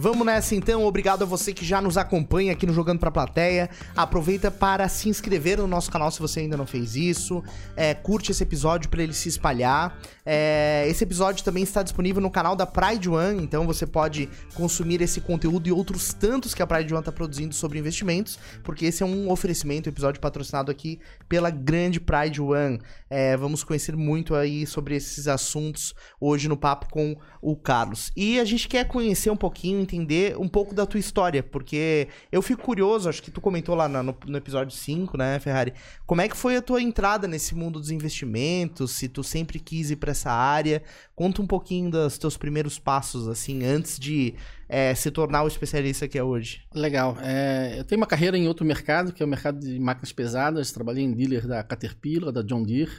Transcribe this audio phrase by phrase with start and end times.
[0.00, 0.84] Vamos nessa então.
[0.84, 3.68] Obrigado a você que já nos acompanha aqui no Jogando Pra Plateia.
[3.96, 7.42] Aproveita para se inscrever no nosso canal se você ainda não fez isso.
[7.74, 9.98] É, curte esse episódio para ele se espalhar.
[10.24, 15.00] É, esse episódio também está disponível no canal da Pride One, então você pode consumir
[15.00, 19.02] esse conteúdo e outros tantos que a Pride One está produzindo sobre investimentos, porque esse
[19.02, 22.78] é um oferecimento, episódio patrocinado aqui pela grande Pride One.
[23.10, 28.12] É, vamos conhecer muito aí sobre esses assuntos hoje no papo com o Carlos.
[28.14, 32.42] E a gente quer conhecer um pouquinho, entender um pouco da tua história, porque eu
[32.42, 35.72] fico curioso, acho que tu comentou lá no, no episódio 5, né, Ferrari?
[36.06, 38.92] Como é que foi a tua entrada nesse mundo dos investimentos?
[38.92, 40.82] Se tu sempre quis ir para essa área?
[41.14, 44.34] Conta um pouquinho dos teus primeiros passos, assim, antes de
[44.68, 46.62] é, se tornar o especialista que é hoje.
[46.74, 47.16] Legal.
[47.22, 50.70] É, eu tenho uma carreira em outro mercado, que é o mercado de máquinas pesadas.
[50.70, 52.92] Trabalhei em dealer da Caterpillar, da John Deere.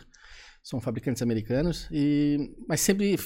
[0.63, 1.88] São fabricantes americanos.
[1.91, 3.17] E, mas sempre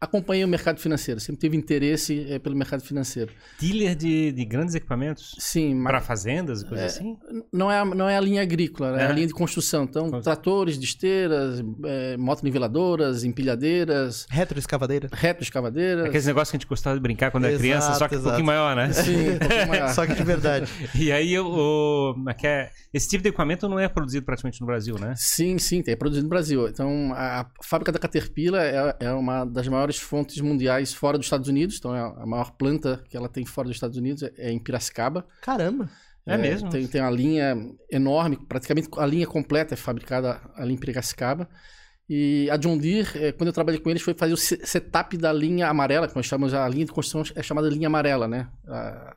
[0.00, 3.32] acompanhei o mercado financeiro, sempre tive interesse é, pelo mercado financeiro.
[3.60, 5.36] Dealer de, de grandes equipamentos?
[5.38, 5.82] Sim.
[5.82, 7.16] Para fazendas e coisas é, assim?
[7.52, 9.84] Não é, não é a linha agrícola, é, a linha de construção.
[9.84, 14.26] Então, tratores de esteiras, é, motoniveladoras, empilhadeiras...
[14.30, 15.10] Retroescavadeiras.
[15.12, 16.06] Retroescavadeiras.
[16.06, 18.28] Aqueles negócios que a gente gostava de brincar quando era criança, só que exato.
[18.28, 18.92] um pouquinho maior, né?
[18.92, 19.88] Sim, um pouquinho maior.
[19.90, 20.70] só que de verdade.
[20.94, 24.98] e aí, o, o, é esse tipo de equipamento não é produzido praticamente no Brasil,
[24.98, 25.14] né?
[25.16, 26.68] Sim, sim, é produzido no Brasil.
[26.68, 31.26] Então, a, a fábrica da Caterpillar é, é uma das maiores fontes mundiais fora dos
[31.26, 31.76] Estados Unidos.
[31.78, 35.26] Então, é a maior planta que ela tem fora dos Estados Unidos é em Piracicaba.
[35.42, 35.90] Caramba!
[36.26, 36.70] É, é mesmo?
[36.70, 37.56] Tem, tem uma linha
[37.90, 41.48] enorme, praticamente a linha completa é fabricada ali em Piracicaba.
[42.12, 45.32] E a John Deere, é, quando eu trabalhei com eles, foi fazer o setup da
[45.32, 48.48] linha amarela, que nós chamamos a linha de construção, é chamada linha amarela, né?
[48.66, 49.16] A,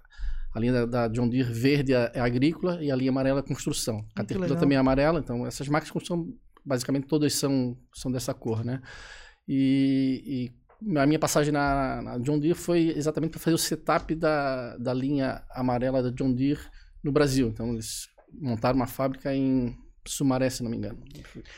[0.53, 3.41] a linha da, da, John Deere verde é, é, agrícola e a linha amarela é
[3.43, 4.05] construção.
[4.13, 6.27] A Caterpillar também é amarela, então essas máquinas de construção,
[6.63, 8.79] basicamente todas são, são dessa cor, né?
[9.47, 10.62] E, e
[10.97, 14.93] a minha passagem na, na John Deere foi exatamente para fazer o setup da, da
[14.93, 16.61] linha amarela da John Deere
[17.03, 17.47] no Brasil.
[17.47, 20.97] Então, eles montaram uma fábrica em Sumaré, se não me engano.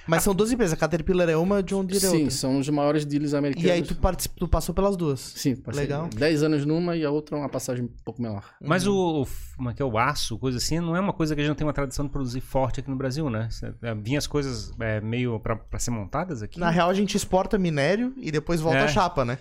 [0.08, 2.24] Mas são duas empresas, a Caterpillar é uma, John Deere é outra.
[2.26, 3.68] Sim, são os maiores dealers americanos.
[3.68, 3.96] E aí tu,
[4.38, 5.20] tu passou pelas duas?
[5.20, 5.84] Sim, passei.
[5.84, 6.08] Legal.
[6.16, 8.46] 10 anos numa e a outra uma passagem um pouco menor.
[8.62, 11.34] Mas o, o, como é que é, o aço, coisa assim, não é uma coisa
[11.34, 13.50] que a gente não tem uma tradição de produzir forte aqui no Brasil, né?
[13.82, 16.60] É, vinha as coisas é, meio para ser montadas aqui?
[16.60, 18.84] Na real, a gente exporta minério e depois volta é.
[18.84, 19.40] a chapa, né?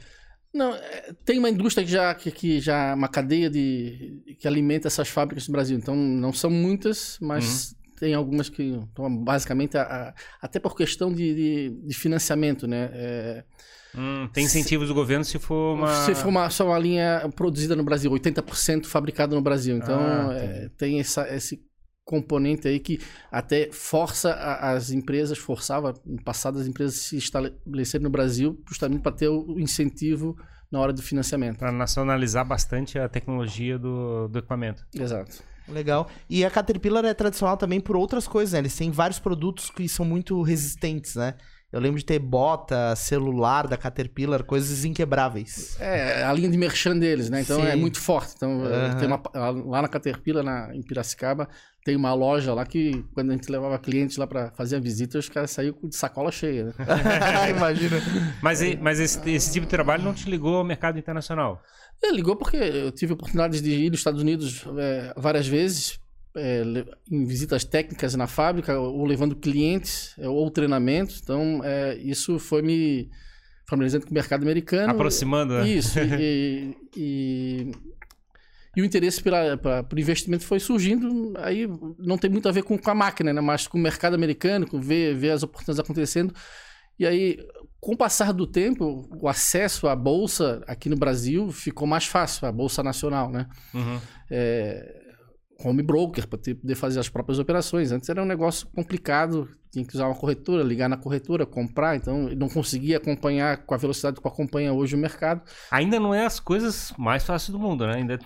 [0.53, 4.89] Não, é, tem uma indústria que já, que, que já uma cadeia de que alimenta
[4.89, 5.77] essas fábricas no Brasil.
[5.77, 8.79] Então não são muitas, mas uhum tem algumas que
[9.23, 12.91] basicamente a, a, até por questão de, de, de financiamento, né?
[12.93, 13.45] É,
[13.97, 17.27] hum, tem incentivos se, do governo se for uma se for uma, só uma linha
[17.35, 19.79] produzida no Brasil, 80% fabricada no Brasil.
[19.79, 21.65] Então ah, é, tem essa, esse
[22.05, 23.01] componente aí que
[23.33, 29.13] até força as empresas, forçava no passado as empresas se estabelecerem no Brasil justamente para
[29.13, 30.37] ter o incentivo
[30.71, 31.57] na hora do financiamento.
[31.57, 34.87] Para nacionalizar bastante a tecnologia do, do equipamento.
[34.95, 35.54] Exato.
[35.69, 36.09] Legal.
[36.29, 38.61] E a Caterpillar é tradicional também por outras coisas, né?
[38.61, 41.35] Eles têm vários produtos que são muito resistentes, né?
[41.75, 45.77] Eu lembro de ter bota, celular da Caterpillar, coisas inquebráveis.
[45.81, 47.41] É, a linha de merchan deles, né?
[47.41, 47.73] Então é Sim.
[47.73, 48.33] é muito forte.
[48.37, 48.97] Então, uhum.
[48.97, 49.21] tem uma,
[49.67, 51.49] lá na Caterpillar, na, em Piracicaba,
[51.85, 55.19] tem uma loja lá que, quando a gente levava clientes lá para fazer a visita,
[55.19, 56.67] os caras saíam de sacola cheia.
[56.67, 56.75] Né?
[57.51, 57.97] Imagina.
[58.41, 61.61] Mas, mas esse, esse tipo de trabalho não te ligou ao mercado internacional?
[62.03, 65.99] Ele é, ligou porque eu tive oportunidades de ir nos Estados Unidos é, várias vezes,
[66.37, 66.63] é,
[67.11, 71.21] em visitas técnicas na fábrica, ou levando clientes, é, ou treinamentos.
[71.23, 73.09] Então, é, isso foi me
[73.67, 74.93] familiarizando com o mercado americano.
[74.93, 75.69] Aproximando, né?
[75.69, 75.99] Isso.
[76.21, 77.73] e, e,
[78.77, 81.33] e, o interesse pela, pra, por investimento foi surgindo.
[81.39, 81.67] Aí
[81.99, 83.41] não tem muito a ver com, com a máquina, né?
[83.41, 86.35] mas com o mercado americano, com ver, ver as oportunidades acontecendo.
[86.99, 87.39] E aí,
[87.85, 92.49] com o passar do tempo, o acesso à bolsa aqui no Brasil ficou mais fácil,
[92.49, 93.47] a bolsa nacional, né?
[93.75, 94.01] Uhum.
[94.31, 95.03] É,
[95.63, 97.93] home broker para poder fazer as próprias operações.
[97.93, 102.31] Antes era um negócio complicado, tinha que usar uma corretora, ligar na corretora, comprar, então
[102.31, 105.43] não conseguia acompanhar com a velocidade que acompanha hoje o mercado.
[105.71, 107.97] Ainda não é as coisas mais fáceis do mundo, né?
[107.97, 108.19] Ainda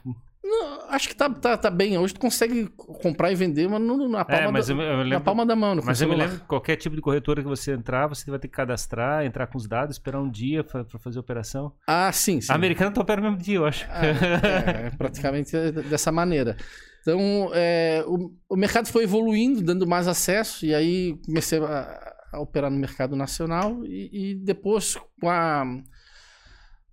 [0.89, 1.99] acho que tá, tá, tá bem.
[1.99, 5.21] Hoje tu consegue comprar e vender, mas no, na, palma é, mas da, lembro, na
[5.21, 5.79] palma da mão.
[5.85, 8.49] mas eu me lembro que qualquer tipo de corretora que você entrar, você vai ter
[8.49, 11.73] que cadastrar, entrar com os dados, esperar um dia para fazer a operação.
[11.87, 12.53] Ah, sim, sim.
[12.53, 13.87] A americana tá opera no mesmo dia, eu acho.
[13.91, 15.53] Ah, é, é, praticamente
[15.89, 16.57] dessa maneira.
[17.01, 22.41] Então, é, o, o, mercado foi evoluindo, dando mais acesso, e aí comecei a, a
[22.41, 25.65] operar no mercado nacional, e, e depois com a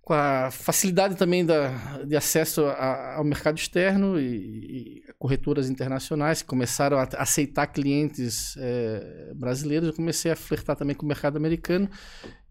[0.06, 6.42] com a facilidade também da, de acesso a, ao mercado externo e, e, corretoras internacionais
[6.42, 11.36] que começaram a aceitar clientes é, brasileiros, eu comecei a flertar também com o mercado
[11.36, 11.90] americano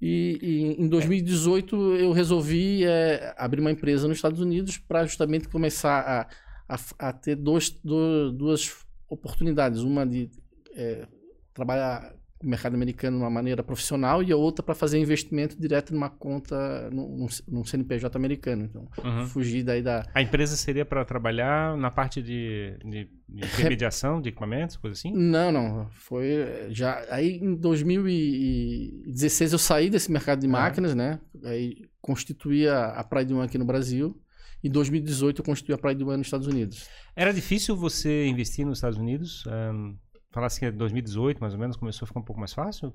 [0.02, 5.48] e, e em 2018 eu resolvi é, abrir uma empresa nos Estados Unidos para justamente
[5.48, 6.28] começar
[6.68, 8.76] a, a, a ter dois, do, duas
[9.08, 10.30] oportunidades, uma de
[10.74, 11.08] é,
[11.54, 15.94] trabalhar o mercado americano de uma maneira profissional e a outra para fazer investimento direto
[15.94, 18.66] numa conta, num, num CNPJ americano.
[18.66, 19.26] Então, uhum.
[19.28, 20.06] fugir daí da...
[20.14, 25.14] A empresa seria para trabalhar na parte de, de, de intermediação de equipamentos, coisa assim?
[25.14, 25.88] Não, não.
[25.92, 27.06] Foi já...
[27.10, 30.98] Aí, em 2016, eu saí desse mercado de máquinas, uhum.
[30.98, 31.20] né?
[31.46, 34.22] Aí, constituí a, a Pride One aqui no Brasil.
[34.62, 36.90] Em 2018, eu constituí a Pride One nos Estados Unidos.
[37.16, 39.46] Era difícil você investir nos Estados Unidos?
[39.48, 39.96] Um
[40.36, 42.94] falasse que 2018, mais ou menos, começou a ficar um pouco mais fácil?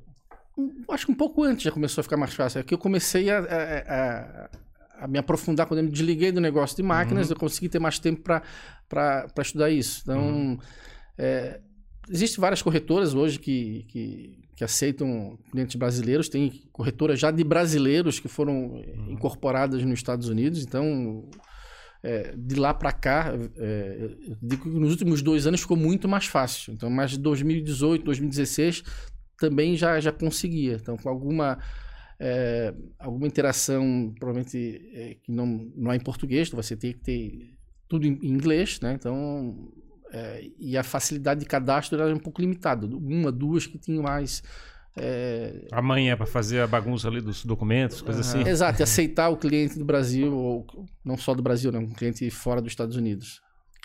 [0.91, 2.61] Acho que um pouco antes já começou a ficar mais fácil.
[2.61, 6.77] É que eu comecei a, a, a, me aprofundar quando eu me desliguei do negócio
[6.77, 7.35] de máquinas, uhum.
[7.35, 10.03] eu consegui ter mais tempo para estudar isso.
[10.03, 10.59] Então, uhum.
[11.17, 11.61] é,
[12.11, 16.29] existem várias corretoras hoje que, que, que, aceitam clientes brasileiros.
[16.29, 19.13] Tem corretoras já de brasileiros que foram uhum.
[19.13, 20.63] incorporadas nos Estados Unidos.
[20.63, 21.25] Então,
[22.03, 24.11] é, de lá para cá, é,
[24.65, 26.73] nos últimos dois anos ficou muito mais fácil.
[26.73, 28.83] Então, mais de 2018, 2016
[29.39, 30.75] também já, já conseguia.
[30.75, 31.59] Então, com alguma,
[32.19, 37.01] é, alguma interação, provavelmente é, que não, não é em português, então você tem que
[37.01, 37.55] ter
[37.89, 38.95] tudo em inglês, né?
[38.95, 39.73] Então,
[40.13, 42.87] é, e a facilidade de cadastro era um pouco limitada.
[42.87, 44.43] Uma, duas que tinham mais
[44.97, 45.69] é...
[45.71, 48.41] Amanhã para fazer a bagunça ali dos documentos, coisa uhum.
[48.41, 48.49] assim.
[48.51, 50.67] Exato, e aceitar o cliente do Brasil, ou
[51.05, 51.79] não só do Brasil, né?
[51.79, 53.41] um cliente fora dos Estados Unidos.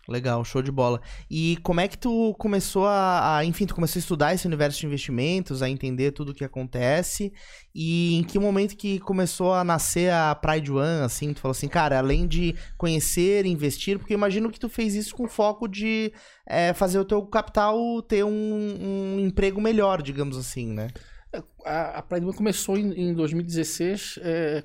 [0.07, 1.01] Legal, show de bola.
[1.29, 4.79] E como é que tu começou a, a, enfim, tu começou a estudar esse universo
[4.79, 7.33] de investimentos, a entender tudo o que acontece?
[7.73, 11.67] E em que momento que começou a nascer a Pride One, assim, tu falou assim,
[11.67, 16.13] cara, além de conhecer, investir, porque eu imagino que tu fez isso com foco de
[16.45, 20.89] é, fazer o teu capital ter um, um emprego melhor, digamos assim, né?
[21.33, 24.63] É, a, a Pride One começou em, em 2016 é,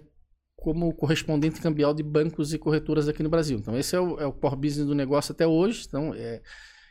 [0.60, 3.58] como correspondente cambial de bancos e corretoras aqui no Brasil.
[3.58, 5.84] Então, esse é o, é o core business do negócio até hoje.
[5.88, 6.40] Então, é,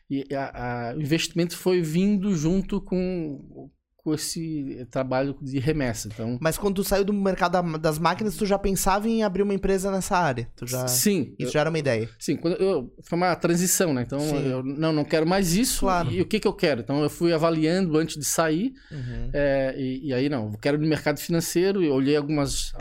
[0.09, 6.07] e a, a, o investimento foi vindo junto com, com esse trabalho de remessa.
[6.11, 9.53] Então, Mas quando tu saiu do mercado das máquinas, tu já pensava em abrir uma
[9.53, 10.49] empresa nessa área?
[10.55, 10.87] Tu já...
[10.87, 11.35] Sim.
[11.37, 12.09] Isso eu, já era uma ideia?
[12.17, 12.37] Sim.
[12.37, 14.01] Quando eu, foi uma transição, né?
[14.01, 15.81] Então, eu não, não quero mais isso.
[15.81, 16.11] Claro.
[16.11, 16.81] E o que, que eu quero?
[16.81, 18.73] Então, eu fui avaliando antes de sair.
[18.91, 19.29] Uhum.
[19.31, 21.83] É, e, e, aí, não, quero no mercado financeiro.
[21.83, 22.73] E olhei algumas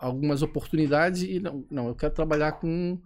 [0.00, 3.00] algumas oportunidades e não, não eu quero trabalhar com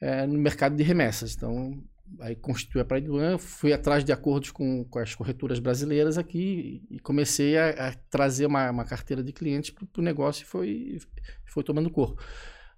[0.00, 1.34] é, no mercado de remessas.
[1.34, 1.82] Então,
[2.20, 6.82] aí constitui a Pride One, fui atrás de acordos com, com as corretoras brasileiras aqui
[6.90, 10.98] e comecei a, a trazer uma, uma, carteira de clientes para o negócio e foi,
[11.46, 12.22] foi tomando corpo.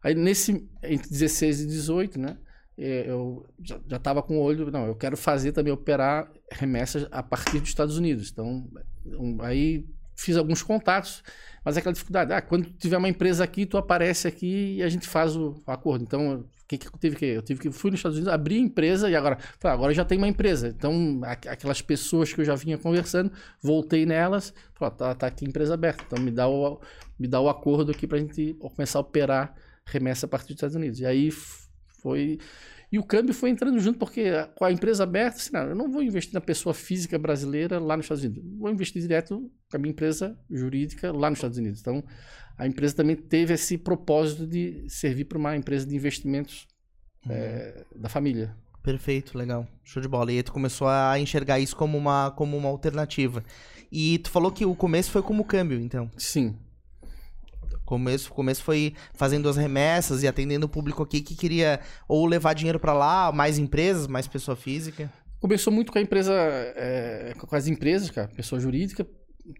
[0.02, 2.38] Aí, nesse, entre 16 e 18, né,
[2.78, 7.22] é, eu já estava com o olho, não, eu quero fazer também, operar remessas a
[7.22, 8.30] partir dos Estados Unidos.
[8.30, 8.70] Então,
[9.04, 9.84] um, aí
[10.14, 11.22] fiz alguns contatos,
[11.66, 14.88] mas é aquela dificuldade, ah, quando tiver uma empresa aqui, tu aparece aqui e a
[14.88, 16.04] gente faz o, acordo.
[16.04, 18.54] Então, o que, que eu tive que eu tive que fui nos Estados Unidos, abri
[18.54, 20.68] a empresa e agora, agora já tem uma empresa.
[20.68, 25.74] Então, aquelas pessoas que eu já vinha conversando, voltei nelas, falei, tá, tá aqui empresa
[25.74, 26.04] aberta.
[26.06, 26.80] Então, me dá o
[27.18, 29.52] me dá o acordo aqui para a gente começar a operar
[29.84, 31.00] remessa a partir dos Estados Unidos.
[31.00, 31.32] E aí
[32.00, 32.38] foi
[32.90, 35.90] e o câmbio foi entrando junto, porque com a empresa aberta, assim, não, eu não
[35.90, 38.44] vou investir na pessoa física brasileira lá nos Estados Unidos.
[38.58, 41.80] Vou investir direto com a minha empresa jurídica lá nos Estados Unidos.
[41.80, 42.02] Então,
[42.56, 46.66] a empresa também teve esse propósito de servir para uma empresa de investimentos
[47.26, 47.32] uhum.
[47.32, 48.56] é, da família.
[48.82, 49.66] Perfeito, legal.
[49.82, 50.32] Show de bola.
[50.32, 53.42] E aí tu começou a enxergar isso como uma, como uma alternativa.
[53.90, 56.08] E tu falou que o começo foi como câmbio, então.
[56.16, 56.56] Sim.
[57.86, 61.78] Começo, começo foi fazendo as remessas e atendendo o público aqui que queria
[62.08, 65.10] ou levar dinheiro para lá, mais empresas, mais pessoa física.
[65.40, 69.06] Começou muito com a empresa, é, com as empresas, cara, pessoa jurídica,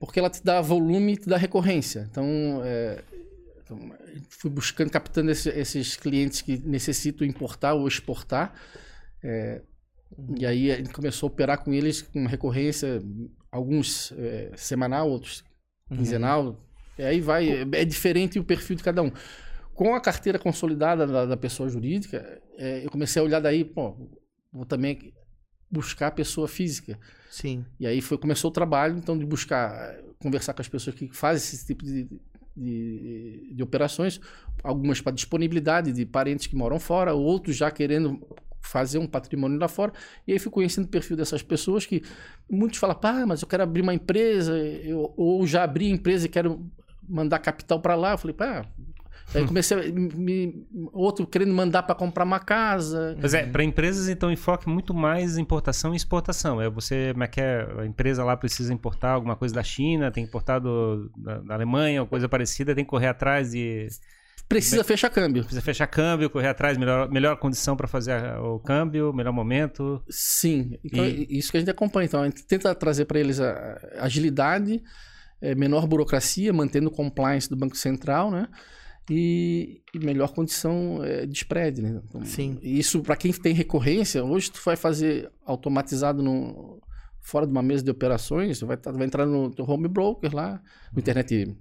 [0.01, 2.09] porque ela te dá volume e te dá recorrência.
[2.11, 3.01] Então, é,
[3.63, 3.79] então
[4.29, 8.53] fui buscando, captando esse, esses clientes que necessitam importar ou exportar.
[9.23, 9.63] É,
[10.37, 13.01] e aí a gente começou a operar com eles com recorrência,
[13.53, 15.45] alguns é, semanal, outros
[15.91, 15.99] uhum.
[15.99, 16.57] quinzenal, uhum.
[16.99, 19.11] E aí vai, é diferente o perfil de cada um.
[19.75, 23.95] Com a carteira consolidada da, da pessoa jurídica, é, eu comecei a olhar daí, pô,
[24.53, 25.13] vou também
[25.71, 26.99] buscar a pessoa física.
[27.31, 27.65] Sim.
[27.79, 31.37] E aí foi, começou o trabalho, então, de buscar, conversar com as pessoas que fazem
[31.37, 32.09] esse tipo de,
[32.57, 34.19] de, de operações,
[34.63, 38.27] algumas para disponibilidade de parentes que moram fora, outros já querendo
[38.63, 39.93] fazer um patrimônio lá fora.
[40.27, 42.03] E aí fui conhecendo o perfil dessas pessoas que
[42.51, 46.27] muitos falam, pá, mas eu quero abrir uma empresa, eu, ou já abri a empresa
[46.27, 46.67] e quero
[47.09, 48.13] mandar capital para lá.
[48.13, 48.67] Eu falei, pá,
[49.35, 53.17] Aí comecei a me, outro querendo mandar para comprar uma casa.
[53.21, 56.61] Pois é, para empresas então enfoque muito mais em importação e exportação.
[56.61, 60.11] É você, como é que é, a empresa lá precisa importar alguma coisa da China,
[60.11, 63.89] tem que importar do, da, da Alemanha, ou coisa parecida, tem que correr atrás de
[64.49, 65.43] Precisa fechar câmbio.
[65.43, 70.01] Precisa fechar câmbio, correr atrás, melhor, melhor condição para fazer o câmbio, melhor momento.
[70.09, 71.27] Sim, então, e...
[71.31, 72.07] isso que a gente acompanha.
[72.07, 74.81] Então, a gente tenta trazer para eles a agilidade,
[75.41, 78.49] é, menor burocracia, mantendo o compliance do Banco Central, né?
[79.09, 82.01] E, e melhor condição é, de spread, né?
[82.09, 82.59] Então, Sim.
[82.63, 86.81] Isso, para quem tem recorrência, hoje tu vai fazer automatizado no,
[87.21, 90.61] fora de uma mesa de operações, vai, tá, vai entrar no teu home broker lá,
[90.93, 91.57] no internet,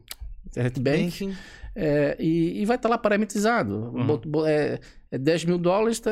[0.48, 1.28] internet banking.
[1.28, 1.38] banking
[1.76, 3.92] é, e, e, vai estar tá lá parametrizado.
[3.94, 4.48] Uhum.
[4.48, 4.80] é,
[5.12, 6.10] é 10 mil dólares, tá,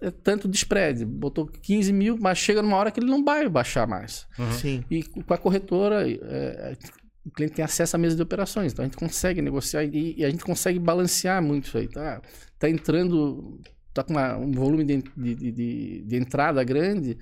[0.00, 1.04] é tanto de spread.
[1.04, 4.26] Botou 15 mil, mas chega numa hora que ele não vai baixar mais.
[4.38, 4.52] Uhum.
[4.52, 4.84] Sim.
[4.90, 6.76] E com a corretora, é,
[7.24, 8.72] o cliente tem acesso à mesa de operações.
[8.72, 11.88] Então a gente consegue negociar e, e a gente consegue balancear muito isso aí.
[11.88, 12.20] Tá,
[12.58, 13.60] tá entrando,
[13.92, 17.18] tá com uma, um volume de, de, de, de entrada grande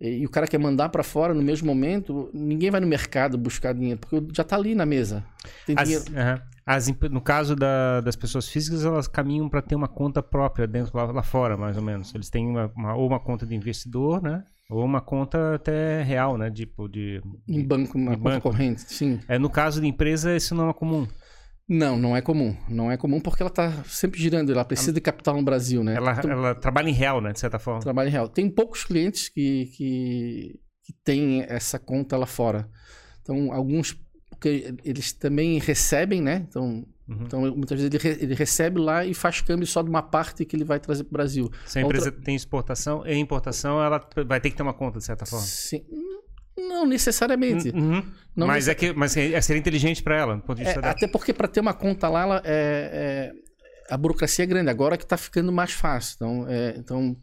[0.00, 3.74] e o cara quer mandar para fora no mesmo momento, ninguém vai no mercado buscar
[3.74, 5.22] dinheiro, porque já está ali na mesa.
[5.66, 6.04] Tem As, dinheiro.
[6.64, 10.96] As, no caso da, das pessoas físicas, elas caminham para ter uma conta própria dentro
[10.96, 12.14] lá, lá, fora, mais ou menos.
[12.14, 14.42] Eles têm uma, uma, ou uma conta de investidor, né?
[14.70, 16.50] Ou uma conta até real, né?
[16.50, 17.20] Tipo de.
[17.48, 18.42] Em banco, uma conta banco.
[18.42, 19.18] corrente, sim.
[19.26, 21.06] É, no caso de empresa, isso não é comum.
[21.68, 22.56] Não, não é comum.
[22.68, 25.94] Não é comum porque ela está sempre girando, ela precisa de capital no Brasil, né?
[25.94, 27.32] Ela, então, ela trabalha em real, né?
[27.32, 27.80] De certa forma.
[27.80, 28.28] Trabalha em real.
[28.28, 32.68] Tem poucos clientes que, que, que têm essa conta lá fora.
[33.22, 33.96] Então, alguns,
[34.30, 36.44] porque eles também recebem, né?
[36.48, 37.22] Então, uhum.
[37.22, 40.56] então muitas vezes ele, ele, recebe lá e faz câmbio só de uma parte que
[40.56, 41.50] ele vai trazer para o Brasil.
[41.66, 42.24] Se a empresa Outra...
[42.24, 45.44] tem exportação e importação, ela vai ter que ter uma conta, de certa forma.
[45.44, 45.84] Sim.
[46.56, 47.70] Não necessariamente.
[47.70, 48.02] Uhum.
[48.36, 50.88] Não mas, é que, mas é ser inteligente para ela, do ponto de vista é,
[50.88, 54.70] Até porque para ter uma conta lá, ela, é, é, a burocracia é grande.
[54.70, 56.14] Agora que está ficando mais fácil.
[56.16, 57.16] Então, é, então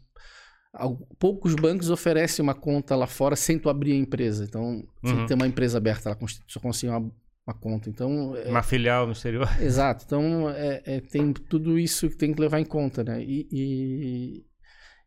[1.18, 4.44] poucos bancos oferecem uma conta lá fora sem tu abrir a empresa.
[4.44, 5.26] Então, uhum.
[5.26, 7.10] ter uma empresa aberta, ela só consegue uma,
[7.48, 7.88] uma conta.
[7.88, 9.48] Então, é uma filial no exterior.
[9.60, 10.04] Exato.
[10.06, 13.22] Então, é, é, tem tudo isso que tem que levar em conta, né?
[13.22, 14.44] E, e,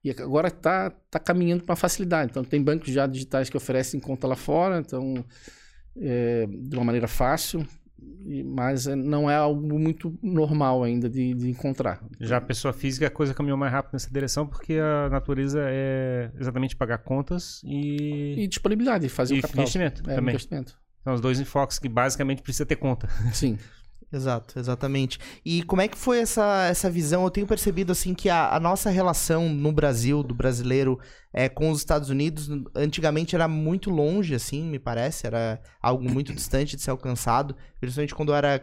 [0.03, 2.31] e agora está tá caminhando para facilidade.
[2.31, 5.24] Então, tem bancos já digitais que oferecem conta lá fora, então,
[5.95, 7.65] é, de uma maneira fácil,
[8.45, 12.03] mas é, não é algo muito normal ainda de, de, encontrar.
[12.19, 16.31] Já a pessoa física, a coisa caminhou mais rápido nessa direção, porque a natureza é
[16.39, 18.36] exatamente pagar contas e...
[18.39, 19.62] E disponibilidade, fazer e o capital.
[19.62, 20.33] investimento é, também.
[20.33, 20.81] Investimento.
[21.03, 23.10] São os dois enfoques que basicamente precisa ter conta.
[23.34, 23.58] Sim.
[24.13, 25.17] Exato, exatamente.
[25.46, 27.24] E como é que foi essa, essa visão?
[27.24, 31.00] Eu tenho percebido assim que a, a nossa relação no Brasil, do brasileiro,
[31.31, 36.34] é, com os Estados Unidos, antigamente era muito longe, assim, me parece, era algo muito
[36.34, 37.55] distante de ser alcançado.
[37.79, 38.62] Principalmente quando eu era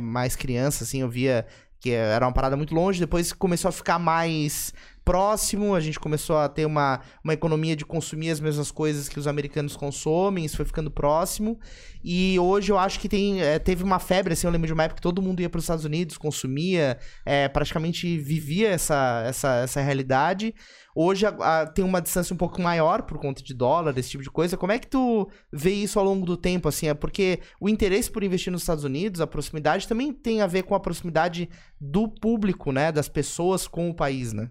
[0.00, 1.44] mais criança, assim, eu via
[1.80, 4.72] que era uma parada muito longe, depois começou a ficar mais
[5.04, 9.18] próximo, a gente começou a ter uma, uma economia de consumir as mesmas coisas que
[9.18, 11.58] os americanos consomem, isso foi ficando próximo.
[12.02, 14.84] E hoje eu acho que tem, é, teve uma febre, assim, eu lembro de uma
[14.84, 19.56] época que todo mundo ia para os Estados Unidos, consumia, é, praticamente vivia essa, essa,
[19.56, 20.54] essa realidade.
[20.94, 24.22] Hoje a, a, tem uma distância um pouco maior por conta de dólar, esse tipo
[24.22, 24.56] de coisa.
[24.56, 26.88] Como é que tu vê isso ao longo do tempo, assim?
[26.88, 30.62] É porque o interesse por investir nos Estados Unidos, a proximidade, também tem a ver
[30.62, 31.48] com a proximidade
[31.80, 32.92] do público, né?
[32.92, 34.50] Das pessoas com o país, né?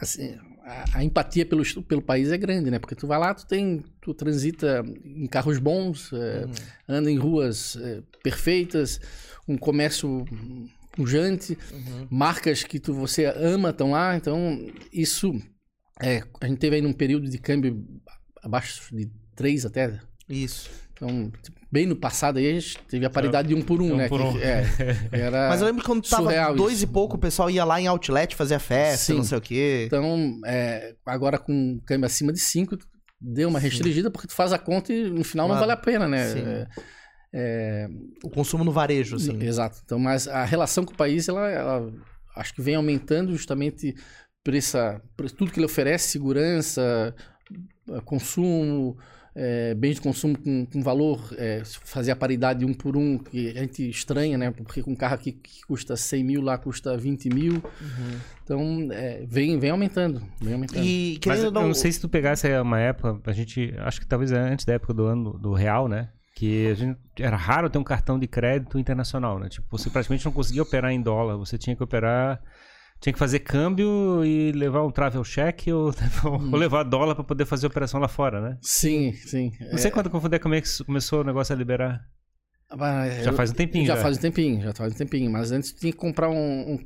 [0.00, 2.78] Assim, a, a, empatia pelo, pelo país é grande, né?
[2.78, 6.52] Porque tu vai lá, tu tem, tu transita em carros bons, é, uhum.
[6.88, 9.00] anda em ruas é, perfeitas,
[9.46, 10.24] um comércio
[10.92, 12.06] pujante, uhum.
[12.10, 15.32] marcas que tu, você ama estão lá, então isso
[16.00, 17.84] é, a gente teve aí num período de câmbio
[18.42, 20.00] abaixo de 3 até.
[20.28, 20.70] Isso.
[20.92, 21.32] Então,
[21.72, 24.06] bem no passado aí, a gente teve a paridade de um por um, um né?
[24.06, 24.34] Por um.
[24.34, 24.66] Que, é,
[25.10, 26.84] era Mas eu lembro quando tava dois isso.
[26.84, 29.14] e pouco, o pessoal ia lá em outlet, fazia festa, Sim.
[29.14, 29.84] não sei o quê.
[29.86, 32.76] Então, é, agora com câmbio acima de 5,
[33.18, 34.12] deu uma restringida, Sim.
[34.12, 35.60] porque tu faz a conta e no final claro.
[35.60, 36.28] não vale a pena, né?
[36.28, 36.42] Sim.
[36.44, 36.66] É,
[37.34, 37.88] é...
[38.22, 39.42] O consumo no varejo, assim.
[39.42, 39.80] Exato.
[39.82, 41.90] Então, mas a relação com o país, ela, ela
[42.36, 43.94] acho que vem aumentando justamente
[44.44, 47.14] por, essa, por tudo que ele oferece, segurança,
[48.04, 48.98] consumo,
[49.34, 53.50] é, bens de consumo com, com valor, é, fazer a paridade um por um, que
[53.50, 54.50] a gente estranha, né?
[54.50, 57.54] Porque com um carro aqui que custa 100 mil, lá custa 20 mil.
[57.54, 58.18] Uhum.
[58.44, 60.84] Então, é, vem, vem aumentando, vem aumentando.
[60.84, 64.32] E, Mas eu não sei se tu pegasse uma época, a gente, acho que talvez
[64.32, 66.10] antes da época do ano do real, né?
[66.34, 69.48] que a gente, era raro ter um cartão de crédito internacional, né?
[69.48, 72.40] Tipo, você praticamente não conseguia operar em dólar, você tinha que operar,
[73.02, 75.90] tinha que fazer câmbio e levar um travel check ou,
[76.24, 76.50] hum.
[76.52, 78.58] ou levar dólar para poder fazer operação lá fora, né?
[78.62, 79.50] Sim, sim.
[79.72, 79.92] Não sei é...
[79.92, 82.00] quando confundir como é que começou o negócio a liberar.
[82.78, 84.02] Ah, Já eu- faz um tempinho, Já, já.
[84.02, 85.30] faz um tempinho, já faz um tempinho.
[85.30, 86.34] Mas antes tinha que comprar um,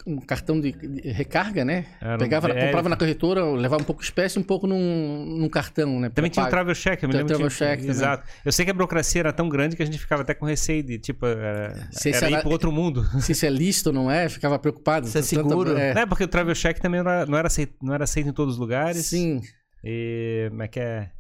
[0.06, 1.84] um- um cartão de, de recarga, né?
[2.00, 2.66] Era um Pegava, débito.
[2.66, 6.08] comprava na corretora, levava um pouco espécie e um pouco num, num cartão, né?
[6.10, 7.28] Também tinha o travel check, eu me lembro.
[7.28, 7.90] travel tinha- check também.
[7.90, 8.28] Exato.
[8.44, 10.82] Eu sei que a burocracia era tão grande que a gente ficava até com receio
[10.82, 13.04] de, tipo, era, se era ir era- pro outro mundo.
[13.20, 15.06] Se isso é lícito ou não é, ficava preocupado.
[15.06, 15.76] Se é Tanta- seguro.
[15.78, 15.94] É.
[15.94, 16.06] Né?
[16.06, 18.54] Porque o travel check também não era, não era, aceito, não era aceito em todos
[18.54, 19.06] os lugares.
[19.06, 19.40] Sim,
[19.84, 21.10] E como é que é?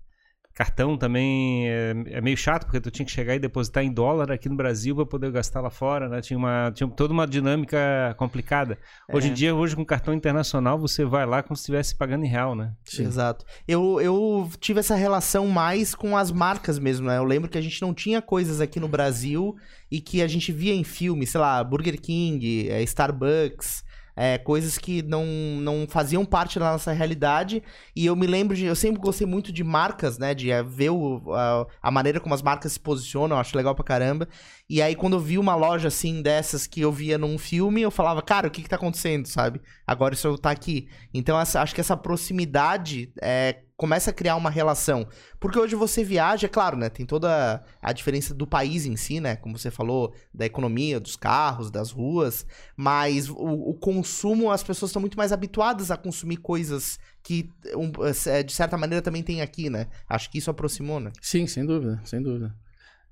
[0.56, 4.32] Cartão também é, é meio chato, porque tu tinha que chegar e depositar em dólar
[4.32, 6.22] aqui no Brasil para poder gastar lá fora, né?
[6.22, 7.78] Tinha, uma, tinha toda uma dinâmica
[8.16, 8.78] complicada.
[9.12, 12.28] Hoje em dia, hoje com cartão internacional, você vai lá como se estivesse pagando em
[12.28, 12.72] real, né?
[12.86, 13.04] sim.
[13.04, 13.44] Exato.
[13.68, 17.18] Eu, eu tive essa relação mais com as marcas mesmo, né?
[17.18, 19.54] Eu lembro que a gente não tinha coisas aqui no Brasil
[19.90, 23.84] e que a gente via em filmes, sei lá, Burger King, eh, Starbucks,
[24.16, 25.24] eh, coisas que não,
[25.60, 27.62] não faziam parte da nossa realidade.
[27.94, 28.64] E eu me lembro de.
[28.64, 30.34] Eu sempre gostei muito de marcas, né?
[30.34, 33.84] De eh, ver o- a, a maneira como as marcas se posicionam, acho legal pra
[33.84, 34.28] caramba.
[34.68, 37.90] E aí, quando eu vi uma loja assim dessas que eu via num filme, eu
[37.90, 39.60] falava, cara, o que que tá acontecendo, sabe?
[39.86, 40.88] Agora isso tá aqui.
[41.14, 45.06] Então, essa- acho que essa proximidade é, começa a criar uma relação.
[45.38, 46.88] Porque hoje você viaja, é claro, né?
[46.88, 49.36] Tem toda a diferença do país em si, né?
[49.36, 52.44] Como você falou, da economia, dos carros, das ruas.
[52.76, 57.92] Mas o, o consumo, as pessoas estão muito mais habituadas a consumir coisas que, um,
[58.30, 59.86] é, de certa maneira, também tem aqui, né?
[60.08, 61.12] Acho que isso aproximou, né?
[61.22, 62.52] Sim, sem dúvida, sem dúvida.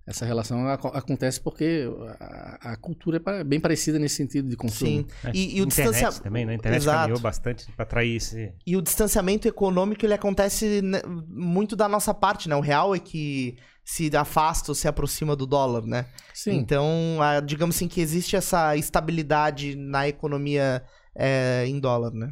[0.06, 1.88] Essa relação aco- acontece porque
[2.20, 4.90] a, a cultura é bem parecida nesse sentido de consumo.
[4.90, 5.06] Sim.
[5.32, 6.22] E, e o internet distancia...
[6.22, 6.52] também, né?
[6.52, 6.98] A internet Exato.
[6.98, 8.52] caminhou bastante para atrair esse...
[8.66, 12.54] E o distanciamento econômico, ele acontece né, muito da nossa parte, né?
[12.56, 16.06] O real é que se afasta ou se aproxima do dólar, né?
[16.34, 16.52] Sim.
[16.56, 16.86] Então,
[17.22, 20.82] a- digamos assim que existe essa estabilidade na economia
[21.16, 22.30] é, em dólar, né?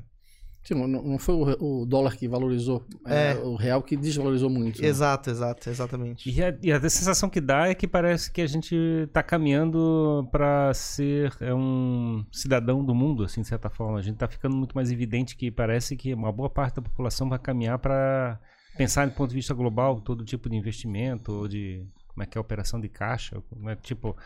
[0.64, 3.34] Sim, não, não foi o, o dólar que valorizou, é, É.
[3.34, 4.80] o real que desvalorizou muito.
[4.80, 4.86] né?
[4.86, 6.30] Exato, exato, exatamente.
[6.30, 8.76] E a, e a sensação que dá é que parece que a gente
[9.12, 13.98] tá caminhando para ser é, um cidadão do mundo, assim, de certa forma.
[13.98, 17.28] A gente tá ficando muito mais evidente que parece que uma boa parte da população
[17.28, 18.38] vai caminhar para
[18.76, 22.36] pensar do ponto de vista global todo tipo de investimento ou de como é que
[22.36, 24.16] é a operação de caixa, como é, tipo,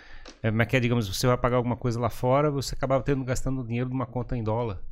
[0.43, 3.00] é, como é que é, digamos, você vai pagar alguma coisa lá fora, você acaba
[3.00, 4.83] tendo gastando dinheiro de uma conta em dólar.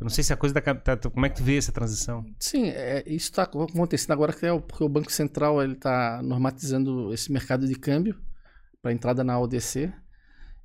[0.00, 1.72] Eu não sei se a coisa da, cap- tá, como é que tu vê essa
[1.72, 2.24] transição?
[2.38, 6.20] Sim, é, isso está acontecendo agora que é o- porque o Banco Central ele está
[6.22, 8.14] normatizando esse mercado de câmbio
[8.82, 9.90] para entrada na ODC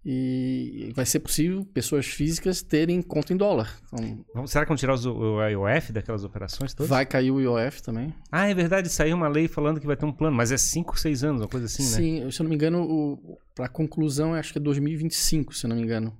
[0.04, 3.80] e vai ser possível pessoas físicas terem conta em dólar.
[3.94, 6.89] Então, Será que vão tirar os- o IOF daquelas operações todas?
[6.89, 8.13] vai cair o IOF também.
[8.32, 11.00] Ah, é verdade, saiu uma lei falando que vai ter um plano, mas é 5,
[11.00, 11.89] 6 anos, uma coisa assim, né?
[11.89, 13.20] Sim, se eu não me engano,
[13.56, 16.17] para conclusão, acho que é 2025, se eu não me engano,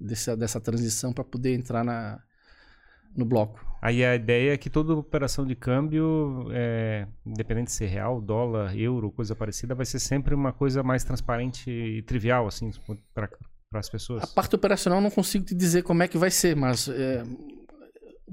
[0.00, 2.18] dessa, dessa transição para poder entrar na,
[3.16, 3.64] no bloco.
[3.82, 8.76] Aí a ideia é que toda operação de câmbio, é, independente de ser real, dólar,
[8.76, 12.70] euro, coisa parecida, vai ser sempre uma coisa mais transparente e trivial, assim,
[13.14, 13.30] para
[13.72, 14.22] as pessoas.
[14.22, 17.24] A parte operacional eu não consigo te dizer como é que vai ser, mas é,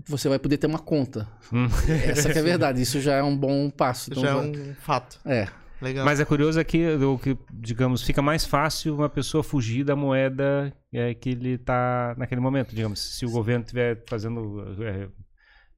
[0.05, 1.27] você vai poder ter uma conta.
[1.51, 1.67] Hum.
[2.05, 4.11] Essa que é a verdade, isso já é um bom passo.
[4.11, 5.19] Então Já é um fato.
[5.25, 5.47] é.
[5.81, 6.05] Legal.
[6.05, 9.95] Mas é curioso é que, o que, digamos, fica mais fácil uma pessoa fugir da
[9.95, 12.99] moeda é, que ele está naquele momento, digamos.
[12.99, 15.07] Se o governo estiver fazendo é,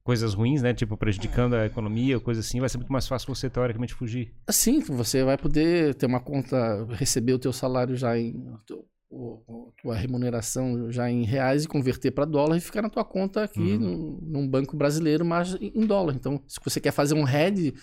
[0.02, 3.34] coisas ruins, né, tipo prejudicando a economia ou coisa assim, vai ser muito mais fácil
[3.34, 4.32] você teoricamente fugir.
[4.46, 8.30] Assim, você vai poder ter uma conta, receber o teu salário já em.
[8.36, 12.80] o teu- o- o- tua remuneração já em reais e converter para dólar e ficar
[12.80, 13.78] na tua conta aqui Uhum.
[13.78, 16.14] num, num banco brasileiro, mas em em dólar.
[16.14, 17.74] Então, se você quer fazer um hedge,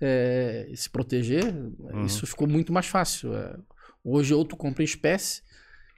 [0.00, 1.44] é, se proteger,
[1.78, 2.04] Uhum.
[2.06, 3.34] isso ficou muito mais fácil.
[3.34, 3.56] É,
[4.04, 5.42] hoje, ou tu compra em espécie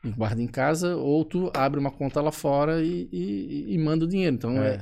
[0.05, 4.05] e guarda em casa, ou tu abre uma conta lá fora e, e- e manda
[4.05, 4.35] o dinheiro.
[4.35, 4.79] Então, É.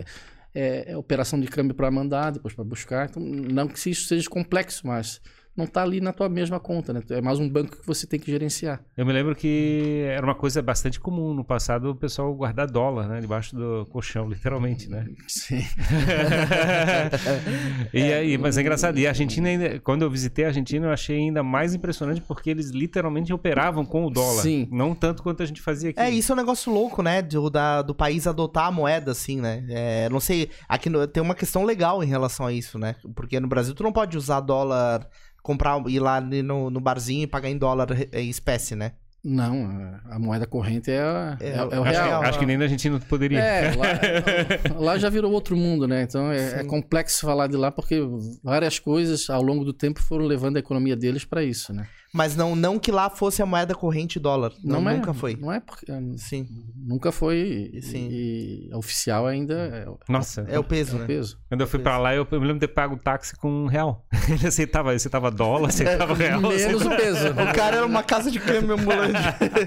[0.54, 3.08] é, é- é operação de câmbio para mandar, depois para buscar.
[3.10, 5.20] Então, não que isso seja complexo, mas
[5.56, 7.02] não está ali na tua mesma conta, né?
[7.10, 8.80] É mais um banco que você tem que gerenciar.
[8.96, 13.08] Eu me lembro que era uma coisa bastante comum no passado o pessoal guardar dólar,
[13.08, 15.06] né, debaixo do colchão, literalmente, né?
[15.26, 15.60] Sim.
[17.92, 18.98] e aí, mas é engraçado.
[18.98, 22.50] E a Argentina, ainda, quando eu visitei a Argentina, eu achei ainda mais impressionante porque
[22.50, 24.42] eles literalmente operavam com o dólar.
[24.42, 24.68] Sim.
[24.70, 26.00] Não tanto quanto a gente fazia aqui.
[26.00, 27.22] É, isso é um negócio louco, né?
[27.22, 29.64] Do, da, do país adotar a moeda, assim, né?
[29.68, 32.96] É, não sei, aqui no- tem uma questão legal em relação a isso, né?
[33.14, 35.06] Porque no Brasil tu não pode usar dólar,
[35.42, 38.92] comprar, ir lá no, no barzinho e pagar em dólar em espécie, né?
[39.22, 40.96] Não, a moeda corrente é,
[41.40, 42.22] É, é- é o acho real.
[42.22, 43.38] acho que nem na Argentina poderia.
[43.38, 43.84] É, lá,
[44.80, 46.02] lá já virou outro mundo, né?
[46.04, 48.00] Então é, é complexo falar de lá porque
[48.42, 51.86] várias coisas ao longo do tempo foram levando a economia deles para isso, né?
[52.12, 54.52] Mas não, não que lá fosse a moeda corrente dólar.
[54.64, 55.36] Não, é, nunca foi.
[55.36, 55.86] Não é porque.
[56.18, 56.46] Sim.
[56.76, 57.70] Nunca foi.
[57.72, 58.08] E, Sim.
[58.10, 60.44] e a oficial ainda é, Nossa.
[60.48, 61.04] É o peso, é né?
[61.04, 61.38] o peso.
[61.48, 63.48] Quando eu fui pra lá, eu, eu me lembro de ter pago o táxi com
[63.48, 64.04] um real.
[64.28, 66.40] Ele aceitava, aceitava dólar, aceitava real.
[66.40, 67.28] Menos o peso.
[67.30, 69.20] O cara era uma casa de câmbio ambulante.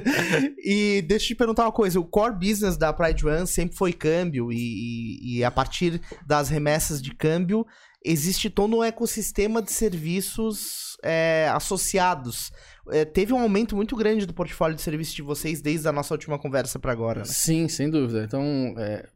[0.63, 3.93] e deixa eu te perguntar uma coisa: o core business da Pride One sempre foi
[3.93, 7.65] câmbio, e, e- e a partir das remessas de câmbio,
[8.03, 12.52] existe todo um ecossistema de serviços é, associados.
[12.89, 16.13] É, teve um aumento muito grande do portfólio de serviços de vocês desde a nossa
[16.13, 17.20] última conversa para agora.
[17.20, 17.26] né?
[17.26, 18.24] Sim, sem dúvida.
[18.24, 18.44] Então,
[18.78, 19.08] é,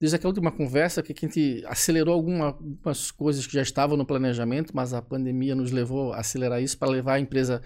[0.00, 4.04] desde aquela última conversa, que a gente acelerou alguma- algumas coisas que já estavam no
[4.06, 7.62] planejamento, mas a pandemia nos levou a acelerar isso para levar a empresa,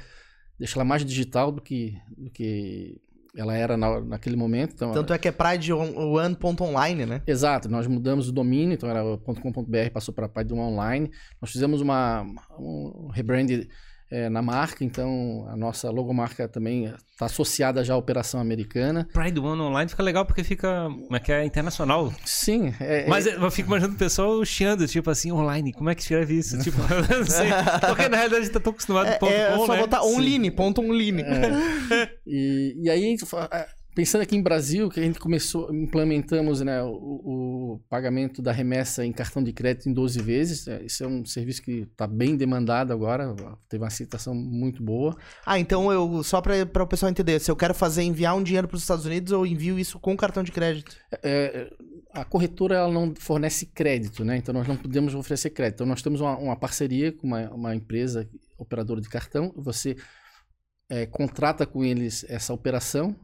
[0.58, 3.00] deixá-la mais digital do que, do que
[3.36, 4.74] ela era na, naquele momento.
[4.74, 7.22] Então, Tanto é que é Pride One ponto online, né?
[7.26, 11.10] Exato, nós mudamos o domínio, então era .com.br, passou para Pai do Online.
[11.40, 12.26] Nós fizemos uma,
[12.58, 13.66] um rebrand
[14.10, 19.06] eh, na marca, então a nossa logomarca também está associada já à operação americana.
[19.12, 20.84] Pride One Online fica legal porque fica.
[20.84, 21.44] Como é que é?
[21.44, 22.12] Internacional.
[22.24, 25.72] Sim, é, Mas eu fico imaginando o pessoal chiando, tipo assim, online.
[25.72, 26.58] Como é que escreve isso?
[26.62, 27.48] Tipo, eu não sei.
[27.86, 29.80] Porque na realidade a gente tá tão acostumado É, com ponto é com, só né?
[29.80, 31.24] botar online, ponto online.
[32.26, 33.16] E, e aí,
[33.52, 33.66] é,
[34.00, 39.04] pensando aqui em Brasil, que a gente começou, implementamos né, o, o pagamento da remessa
[39.04, 40.66] em cartão de crédito em 12 vezes.
[40.66, 43.36] É, Isso é um serviço que está bem demandado agora,
[43.68, 45.14] teve uma aceitação muito boa.
[45.44, 48.66] Ah, então eu só para o pessoal entender, se eu quero fazer enviar um dinheiro
[48.66, 50.96] para os Estados Unidos, eu envio isso com cartão de crédito.
[51.22, 51.70] É,
[52.14, 54.38] a corretora ela não fornece crédito, né?
[54.38, 55.74] Então nós não podemos oferecer crédito.
[55.74, 59.52] Então nós temos uma, uma parceria com uma, uma empresa operadora de cartão.
[59.58, 59.94] Você
[60.88, 63.14] é, contrata com eles essa operação,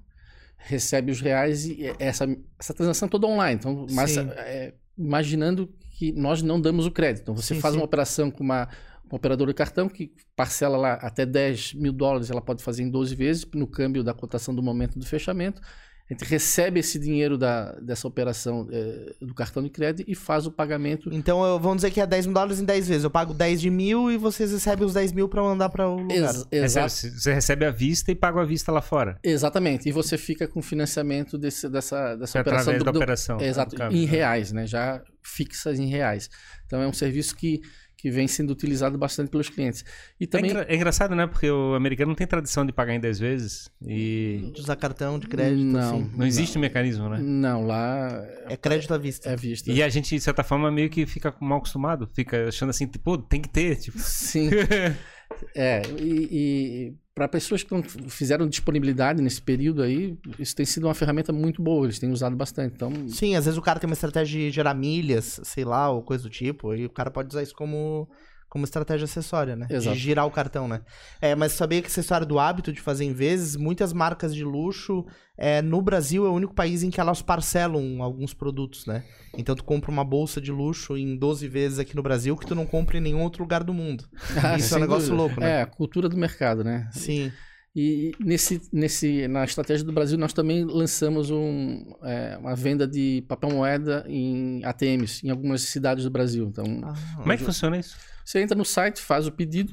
[0.57, 2.27] recebe os reais e essa,
[2.59, 3.59] essa transação toda online.
[3.59, 7.23] Então, mas é, imaginando que nós não damos o crédito.
[7.23, 7.81] Então você Sim, faz sim.
[7.81, 8.69] uma operação com uma,
[9.05, 12.91] uma operadora de cartão que parcela lá até 10 mil dólares, ela pode fazer em
[12.91, 15.61] 12 vezes no câmbio da cotação do momento do fechamento.
[16.09, 20.47] A gente recebe esse dinheiro da, dessa operação eh, do cartão de crédito e faz
[20.47, 21.09] o pagamento.
[21.13, 23.03] Então eu, vamos dizer que é 10 mil dólares em 10 vezes.
[23.05, 25.97] Eu pago 10 de mil e vocês recebem os 10 mil para mandar para o
[25.97, 26.15] lugar.
[26.17, 29.19] Ex- Recebe- exa- Você recebe a vista e paga a vista lá fora.
[29.25, 29.89] exatamente.
[29.89, 32.61] E você fica com financiamento desse, dessa, dessa operação.
[32.73, 33.41] através do- da do- operação.
[33.41, 34.11] Exato, Ah, em tá.
[34.13, 34.65] reais, né?
[34.65, 36.31] Já fixas em reais.
[36.67, 37.61] Então é um serviço que,
[38.07, 39.85] que vem sendo utilizado bastante pelos clientes.
[40.21, 40.51] E É, também.
[40.53, 41.27] engra- é engraçado, né?
[41.27, 43.69] Porque o americano não tem tradição de pagar em 10 vezes.
[43.85, 45.81] E De usar cartão de crédito, Não.
[45.81, 46.11] assim.
[46.17, 47.19] não existe um mecanismo, né?
[47.21, 49.29] Não, lá É crédito à vista.
[49.29, 49.69] é visto.
[49.71, 52.09] E a gente, de certa forma, meio que fica mal acostumado.
[52.15, 53.75] Fica achando assim, tipo, tem que ter.
[53.77, 53.99] Tipo.
[53.99, 54.51] Sim.
[55.57, 60.87] É, e, e para pessoas que não fizeram disponibilidade nesse período aí, isso tem sido
[60.87, 62.75] uma ferramenta muito boa, eles têm usado bastante.
[62.75, 66.03] Então, Sim, às vezes o cara tem uma estratégia de gerar milhas, sei lá, ou
[66.03, 68.07] coisa do tipo, e o cara pode usar isso como,
[68.49, 69.67] como estratégia acessória, né?
[69.69, 69.97] Exato.
[69.97, 70.81] De girar o cartão, né?
[71.21, 74.45] É, mas sabia que essa história do hábito de fazer em vezes, muitas marcas de
[74.45, 75.05] luxo,
[75.37, 79.05] é, no Brasil é o único país em que elas parcelam alguns produtos, né?
[79.37, 82.55] Então tu compra uma bolsa de luxo em 12 vezes aqui no Brasil que tu
[82.55, 84.05] não compra em nenhum outro lugar do mundo.
[84.59, 85.23] Isso é um negócio dúvida.
[85.23, 85.51] louco, né?
[85.59, 86.89] É, a cultura do mercado, né?
[86.93, 87.31] Sim.
[87.79, 93.23] E nesse, nesse, na estratégia do Brasil, nós também lançamos um, é, uma venda de
[93.29, 96.47] papel moeda em ATMs, em algumas cidades do Brasil.
[96.47, 97.95] Então, Ah, Como é que funciona isso?
[98.27, 99.73] Você entra no site, faz o pedido,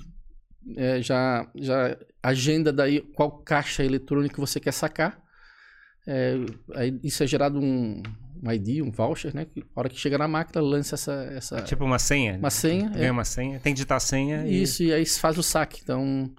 [0.78, 5.20] é, já, já agenda daí qual caixa eletrônica você quer sacar.
[6.06, 6.36] É,
[6.76, 8.04] aí isso é gerado um,
[8.44, 9.46] um ID, um voucher, né?
[9.46, 12.38] Que, a hora que chega na máquina, lança essa, essa Tipo uma senha?
[12.38, 12.90] uma senha.
[12.90, 14.62] Ganha é, uma senha, tem que digitar a senha e...
[14.62, 15.82] isso, e aí faz o saque.
[15.82, 16.32] Então,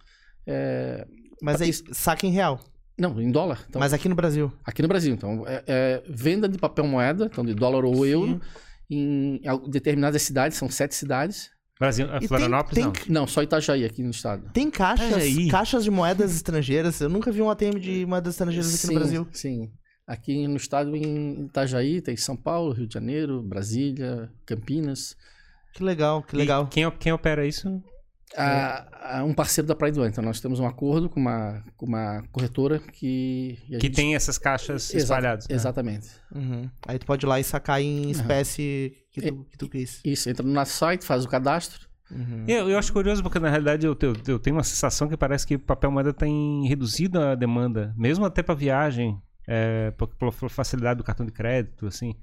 [0.46, 1.05] é,
[1.42, 2.61] Mas aí saca em real.
[2.96, 3.64] não, em dólar.
[3.68, 4.53] Então, Mas aqui no Brasil.
[4.64, 5.12] Aqui no Brasil.
[5.12, 8.07] Então, é, é venda de papel moeda, então de dólar ou Sim.
[8.09, 8.40] euro,
[8.88, 11.53] em determinadas cidades, são sete cidades.
[11.78, 13.20] Brasil, tem- Florianópolis, tem- não.
[13.22, 14.48] Não, só Itajaí aqui no estado.
[14.52, 15.48] Tem caixas, Aí.
[15.48, 17.00] caixas de moedas estrangeiras.
[17.00, 19.28] Eu nunca vi um ATM de moedas estrangeiras aqui sim, no Brasil.
[19.32, 19.70] Sim.
[20.06, 25.16] Aqui no estado, em Itajaí, tem São Paulo, Rio de Janeiro, Brasília, Campinas.
[25.74, 26.66] Que legal, que E legal.
[26.68, 27.82] Quem, quem opera isso?
[28.37, 30.08] A, a um parceiro da Pride One.
[30.10, 33.58] Então, nós temos um acordo com uma, com uma corretora que...
[33.68, 35.48] e a Que gente- tem essas caixas Exa- espalhadas.
[35.48, 35.54] né?
[35.54, 36.08] Exatamente.
[36.34, 36.68] Uhum.
[36.87, 40.00] Aí tu pode ir lá e sacar em espécie que tu, que tu quis.
[40.05, 41.88] Isso, entra no nosso site, faz o cadastro.
[42.11, 42.44] Uhum.
[42.48, 45.46] Eu, eu acho curioso porque, na realidade, eu, eu, eu tenho uma sensação que parece
[45.46, 50.98] que papel moeda tem reduzido a demanda, mesmo até para viagem, é, por, por facilidade
[50.98, 52.14] do cartão de crédito, assim.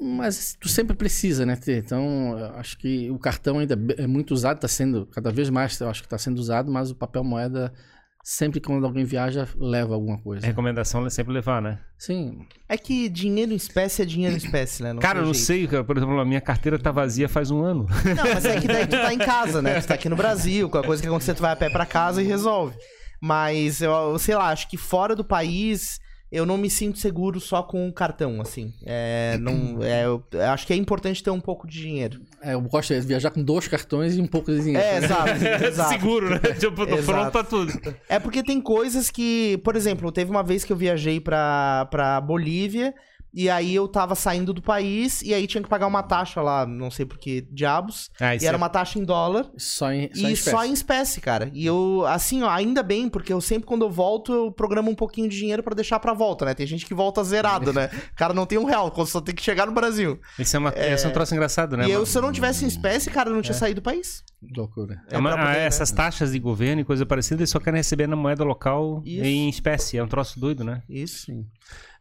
[0.00, 1.78] Mas tu sempre precisa, né, ter.
[1.78, 5.78] Então, eu acho que o cartão ainda é muito usado, está sendo cada vez mais,
[5.80, 7.72] eu acho que está sendo usado, mas o papel moeda
[8.22, 10.46] sempre quando alguém viaja, leva alguma A coisa.
[10.46, 11.78] recomendação é sempre levar, né?
[11.98, 14.92] Sim, É que dinheiro em espécie é dinheiro em espécie, né?
[14.92, 15.46] Não Cara, não jeito.
[15.46, 17.86] sei, cara, por exemplo, a minha carteira tá vazia faz um ano.
[18.16, 19.80] Não, mas é que daí tu tá em casa, né?
[19.80, 22.22] Tu tá aqui no Brasil, qualquer coisa que acontecer, tu vai a pé pra casa
[22.22, 22.76] e resolve.
[23.20, 25.98] Mas eu sei lá, acho que fora do país
[26.30, 28.72] eu não me sinto seguro só com o cartão, assim.
[28.84, 32.20] É, não, é, eu, eu acho que é importante ter um pouco de dinheiro.
[32.42, 34.80] é, eu gosto de viajar com dois cartões e um pouco de dinheiro.
[34.80, 35.30] É, exato,
[35.64, 35.88] exato.
[35.90, 36.38] Seguro, né?
[36.58, 37.04] Tipo, tô Exato.
[37.06, 37.72] pronto pra tudo.
[38.08, 42.20] É porque tem coisas que, por exemplo, teve uma vez que eu viajei pra, pra
[42.20, 42.94] Bolívia
[43.32, 46.66] e aí eu tava saindo do país e aí tinha que pagar uma taxa lá,
[46.66, 48.10] não sei por que diabos.
[48.20, 49.50] Ah, E era é- uma taxa em dólar.
[49.56, 51.50] Só em, só e em só em espécie, cara.
[51.54, 54.94] E eu, assim, ó, ainda bem, porque eu sempre, quando eu volto, eu programo um
[54.94, 56.54] pouquinho de dinheiro pra deixar pra volta, né?
[56.54, 57.88] Tem gente que volta zerado, né?
[58.12, 60.20] O cara não tem um real, só tem que chegar no Brasil.
[60.38, 61.86] Isso é, uma, Esse é um troço engraçado, né?
[61.86, 64.22] e eu, se eu não tivesse em espécie, cara, eu não tinha saído do país.
[64.56, 65.00] Loucura.
[65.10, 65.66] É uma- pra poder, ah, né?
[65.66, 69.24] essas taxas de governo e coisa parecida, eles só querem receber na moeda local Isso.
[69.24, 69.96] em espécie.
[69.98, 70.82] É um troço doido, né?
[70.88, 71.26] Isso.
[71.26, 71.46] Sim.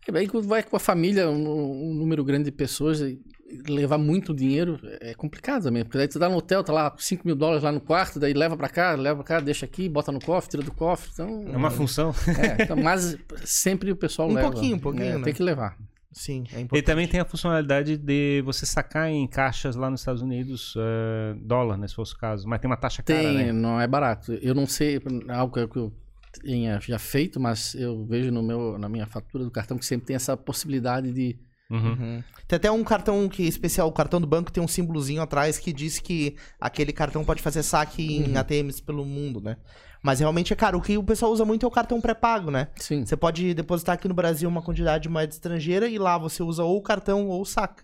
[0.08, 3.20] E aí quando vai com a família, um, um número grande de pessoas, e
[3.68, 5.84] levar muito dinheiro é complicado também.
[5.84, 8.34] Porque daí tu dá no hotel, tá lá 5 mil dólares lá no quarto, daí
[8.34, 11.10] leva pra cá, leva pra cá, deixa aqui, bota no cofre, tira do cofre.
[11.14, 12.14] Então, É uma função.
[12.38, 14.52] é, então, mas sempre o pessoal Um leva.
[14.52, 15.24] pouquinho, um pouquinho, É, né?
[15.24, 15.78] Tem que levar.
[16.12, 16.86] Sim, é E importante.
[16.86, 21.78] também tem a funcionalidade de você sacar em caixas lá nos Estados Unidos eh, dólar,
[21.78, 22.48] né, se fosse o caso.
[22.48, 23.52] Mas tem uma taxa cara, Tem, né?
[23.52, 24.34] não é barato.
[24.34, 25.94] Eu não sei algo que eu
[26.32, 30.08] tenha já feito, mas eu vejo no meu, na minha fatura do cartão que sempre
[30.08, 31.40] tem essa possibilidade de.
[31.70, 31.92] Uhum.
[31.92, 32.24] Uhum.
[32.48, 35.72] Tem até um cartão que especial, o cartão do banco tem um símbolozinho atrás que
[35.72, 39.58] diz que aquele cartão pode fazer saque em ATMs pelo mundo, né?
[40.02, 40.78] Mas realmente é caro.
[40.78, 42.70] O que o pessoal usa muito é o cartão pré-pago, né?
[42.78, 43.06] Sim.
[43.06, 46.64] Você pode depositar aqui no Brasil uma quantidade de moeda estrangeira e lá você usa
[46.64, 47.84] ou o cartão ou o saca.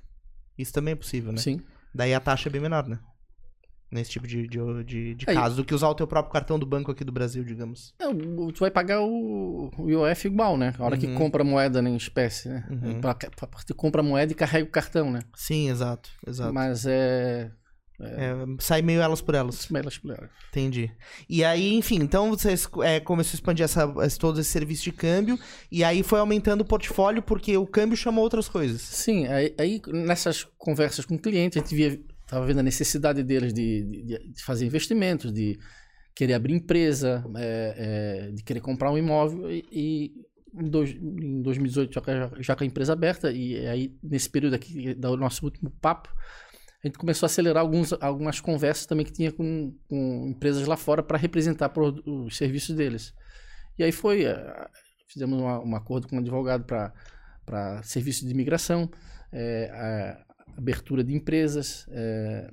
[0.57, 1.37] Isso também é possível, né?
[1.39, 1.61] Sim.
[1.93, 2.99] Daí a taxa é bem menor, né?
[3.91, 6.57] Nesse tipo de, de, de, de Aí- caso, do que usar o teu próprio cartão
[6.57, 7.93] do banco aqui do Brasil, digamos.
[8.01, 10.73] O- tu vai pagar o, o IOF igual, né?
[10.77, 11.15] A hora que Uhum.
[11.15, 12.65] compra moeda né, em espécie, né?
[12.69, 12.99] Uhum.
[12.99, 15.19] Pra- pra- Tu compra moeda e carrega o cartão, né?
[15.35, 16.53] Sim, exato, exato.
[16.53, 17.51] Mas é.
[17.97, 19.71] É, sai meio elas por elas.
[19.73, 20.91] Elas- elas- Entendi.
[21.29, 23.87] E aí, enfim, então você é, começou a expandir essa,
[24.19, 25.39] todo esse serviço de câmbio
[25.71, 28.81] e aí foi aumentando o portfólio porque o câmbio chamou outras coisas.
[28.81, 33.23] Sim, aí, aí nessas conversas com o cliente, a gente via, tava vendo a necessidade
[33.23, 35.57] deles de, de- de fazer investimentos, de
[36.15, 40.11] querer abrir empresa, é, é, de querer comprar um imóvel e, e
[40.53, 44.55] em, dois, em 2018 já, a- já com a empresa aberta e aí nesse período
[44.55, 46.09] aqui do nosso último papo
[46.83, 50.77] a gente começou a acelerar alguns, algumas conversas também que tinha com, com empresas lá
[50.77, 53.11] fora para representar pro- os serviços deles.
[53.77, 54.67] E aí foi, eh,
[55.11, 58.87] fizemos um acordo com um advogado para serviço de imigração,
[59.71, 62.51] a abertura de empresas, eh,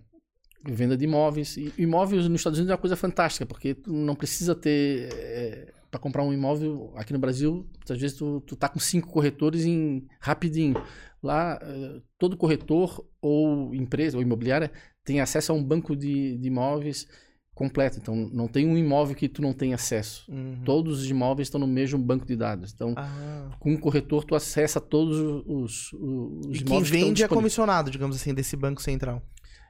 [0.64, 1.56] venda de imóveis.
[1.56, 5.72] E imóveis nos Estados Unidos é uma coisa fantástica, porque tu não precisa ter...
[5.90, 9.64] para comprar um imóvel aqui no Brasil, às vezes tu, tu tá com cinco corretores
[9.64, 10.74] em rapidinho.
[11.22, 14.72] Lá, eh, todo corretor ou empresa ou imobiliária
[15.04, 17.06] tem acesso a um banco de, de imóveis
[17.54, 17.98] completo.
[17.98, 20.26] Então, não tem um imóvel que tu não tem acesso.
[20.64, 22.72] Todos os imóveis estão no mesmo banco de dados.
[22.72, 23.50] Então, Ah.
[23.60, 27.22] com um corretor, tu acessa todos os, os, os E quem imóveis que estão vende
[27.22, 27.28] é disponíveis.
[27.28, 29.22] comissionado, digamos assim, desse banco central.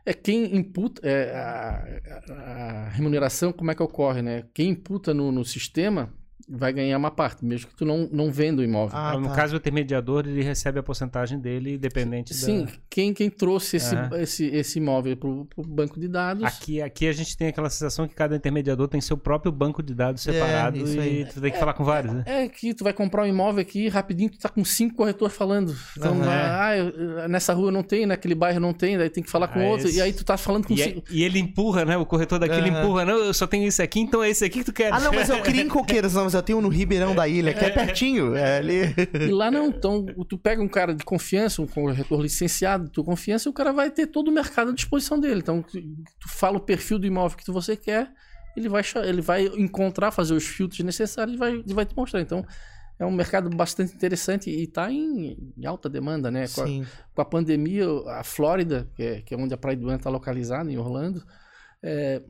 [0.04, 1.84] É quem imputa é, a,
[2.28, 4.44] a- a remuneração, como é que ocorre, né?
[4.52, 6.12] Quem imputa no, no sistema
[6.48, 8.96] vai ganhar uma parte, mesmo que tu não, não venda o imóvel.
[8.98, 9.34] Ah, no tá.
[9.34, 12.72] caso, o intermediador, ele recebe a porcentagem dele, dependente Sim, da...
[12.90, 14.08] quem, quem trouxe esse, É.
[14.22, 16.44] esse, esse imóvel para o banco de dados.
[16.44, 19.94] Aqui, aqui a gente tem aquela sensação que cada intermediador tem seu próprio banco de
[19.94, 21.22] dados É, separado aí.
[21.22, 22.22] e tu tem que falar com vários, né?
[22.26, 25.74] É que tu vai comprar um imóvel aqui rapidinho, tu tá com cinco corretores falando.
[25.96, 26.28] Então, Aham.
[26.30, 29.60] ah, eu- nessa rua não tem, naquele bairro não tem, daí tem que falar com
[29.60, 29.88] Ah, outro.
[29.88, 31.02] esse- E aí tu tá falando com E, é- cinco.
[31.10, 31.96] e ele empurra, né?
[31.96, 32.82] O corretor daqui, ele Aham.
[32.84, 33.04] empurra.
[33.04, 34.92] Não, eu só tenho esse aqui, então é esse aqui que tu quer.
[34.92, 37.52] Ah, não, mas eu queria em Coqueiros, não, mas eu tenho no Ribeirão da Ilha,
[37.52, 38.34] que é pertinho.
[38.34, 38.80] É ali.
[39.28, 39.66] E lá não.
[39.66, 43.52] Então, tu pega um cara de confiança, um corretor licenciado de tua confiança, e o
[43.52, 45.40] cara vai ter todo o mercado à disposição dele.
[45.40, 45.78] Então, tu,
[46.28, 48.10] fala o perfil do imóvel que tu- você quer,
[48.56, 52.20] ele vai, ele vai encontrar, fazer os filtros necessários e vai, e vai te mostrar.
[52.20, 52.44] Então,
[52.98, 56.46] é um mercado bastante interessante e está em, em alta demanda, né?
[56.54, 56.66] Com a-
[57.14, 60.08] com a pandemia, a Flórida, que é, que é onde a Praia do Ano está
[60.10, 61.22] localizada, em Orlando,
[61.82, 62.22] é,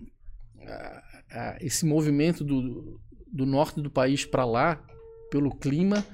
[0.66, 3.00] a- a- esse movimento do,
[3.32, 4.84] do norte do país para lá,
[5.30, 6.04] pelo clima,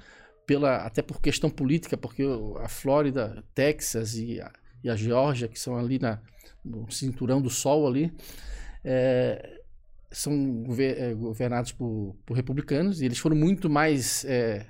[0.46, 2.24] pela, até por questão política, porque
[2.60, 4.52] a Flórida, Texas e a,
[4.84, 6.20] e a Geórgia, que são ali na,
[6.64, 8.12] no cinturão do sol ali,
[8.84, 9.60] é,
[10.10, 14.66] são gover- é, governados por, por republicanos e eles foram muito mais é,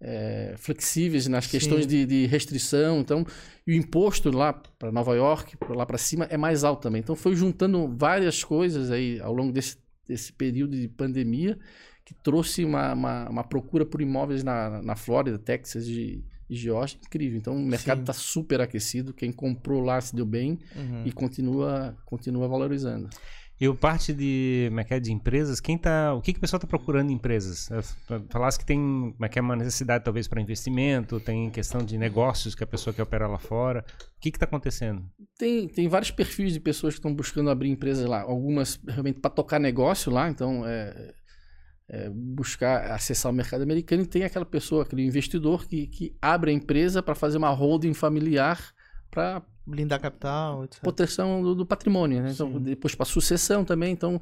[0.00, 3.00] é, flexíveis nas questões de, de restrição.
[3.00, 3.26] Então,
[3.66, 7.00] e o imposto lá para Nova York, lá para cima, é mais alto também.
[7.00, 9.76] Então, foi juntando várias coisas aí ao longo desse,
[10.08, 11.58] desse período de pandemia
[12.04, 16.98] que trouxe uma, uma, uma procura por imóveis na, na Flórida, Texas e, e Geórgia
[17.04, 17.36] incrível.
[17.38, 19.12] Então o mercado está super aquecido.
[19.12, 21.02] Quem comprou lá se deu bem Uhum.
[21.04, 23.08] e continua, continua valorizando.
[23.58, 26.38] E o parte de, como é que é, de empresas, quem tá, o que, que
[26.38, 27.70] o pessoal está procurando em empresas?
[28.28, 31.96] Falasse que tem como é que é, uma necessidade talvez para investimento, tem questão de
[31.96, 33.82] negócios que a pessoa quer operar lá fora.
[34.16, 35.02] O que está acontecendo?
[35.38, 38.20] Tem, tem vários perfis de pessoas que estão buscando abrir empresas lá.
[38.20, 41.14] Algumas realmente para tocar negócio lá, então é,
[41.88, 44.02] é buscar acessar o mercado americano.
[44.02, 47.94] E tem aquela pessoa, aquele investidor que, que abre a empresa para fazer uma holding
[47.94, 48.60] familiar
[49.10, 50.80] para Blindar capital, etc.
[50.80, 52.22] proteção do, do patrimônio.
[52.22, 52.30] Né?
[52.32, 52.60] Então, Sim.
[52.60, 53.92] depois para sucessão também.
[53.92, 54.20] Então,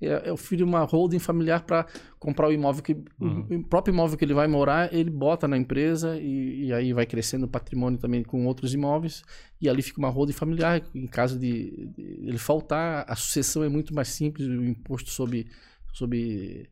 [0.00, 1.86] é, eu filho uma holding familiar para
[2.18, 3.46] comprar o imóvel que Uhum.
[3.50, 7.04] o, próprio imóvel que ele vai morar, ele bota na empresa e, e aí vai
[7.04, 9.22] crescendo o patrimônio também com outros imóveis
[9.60, 10.82] e ali fica uma holding familiar.
[10.94, 15.46] Em caso de, de ele faltar, a sucessão é muito mais simples, o imposto sobre
[15.92, 16.70] sobre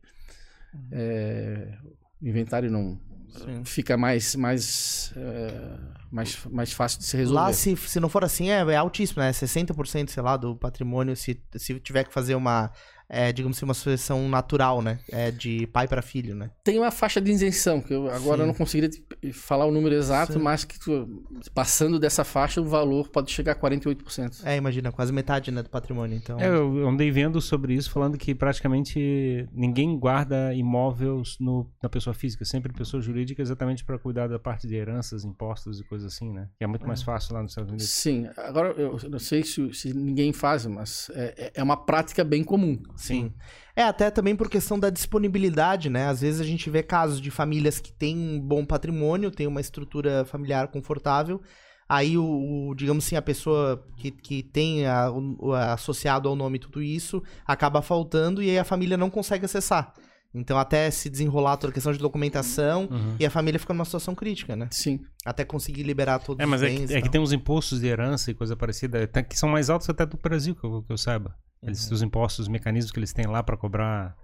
[0.91, 3.63] é, o inventário não Sim.
[3.63, 5.77] fica mais mais é,
[6.11, 7.41] mais mais fácil de se resolver.
[7.41, 9.31] Lá, se, se não for assim, é, é altíssimo, né?
[9.31, 12.71] 60%, sei lá, do patrimônio, se, se tiver que fazer uma,
[13.09, 14.99] é, digamos assim, uma sucessão natural, né?
[15.11, 16.51] É de pai para filho, né?
[16.63, 18.41] Tem uma faixa de isenção, que eu agora Sim.
[18.43, 18.89] eu não conseguiria
[19.33, 20.39] falar o número exato, Sim.
[20.39, 24.41] mas que tu- passando dessa faixa o valor pode chegar a 48%.
[24.45, 26.39] É, imagina, quase metade, né, do patrimônio, então...
[26.39, 32.13] É, eu andei vendo sobre isso, falando que praticamente ninguém guarda imóveis no, na pessoa
[32.13, 36.31] física, sempre pessoa jurídica, exatamente para cuidar da parte de heranças, impostos e coisas assim,
[36.31, 36.47] né?
[36.57, 37.89] Que é muito mais fácil lá nos Estados Unidos.
[37.89, 42.43] Sim, agora eu não sei se, se ninguém faz, mas é, é uma prática bem
[42.43, 42.79] comum.
[43.01, 43.33] Sim.
[43.75, 46.07] É, até também por questão da disponibilidade, né?
[46.07, 49.61] Às vezes a gente vê casos de famílias que têm um bom patrimônio, têm uma
[49.61, 51.41] estrutura familiar confortável.
[51.87, 52.23] Aí, o,
[52.69, 57.23] o- digamos assim, a pessoa que, que tem a- o- associado ao nome tudo isso
[57.45, 59.93] acaba faltando e aí a família não consegue acessar.
[60.31, 63.15] Então, até se desenrolar toda a questão de documentação Uhum.
[63.19, 64.67] e a família fica numa situação crítica, né?
[64.69, 64.99] Sim.
[65.25, 66.87] Até conseguir liberar todos É, mas os é bens.
[66.87, 69.71] que, e é que tem uns impostos de herança e coisa parecida, que são mais
[69.71, 71.33] altos até do Brasil, que eu, que eu saiba.
[71.61, 74.15] Eles, Os impostos, os mecanismos que eles têm lá para cobrar,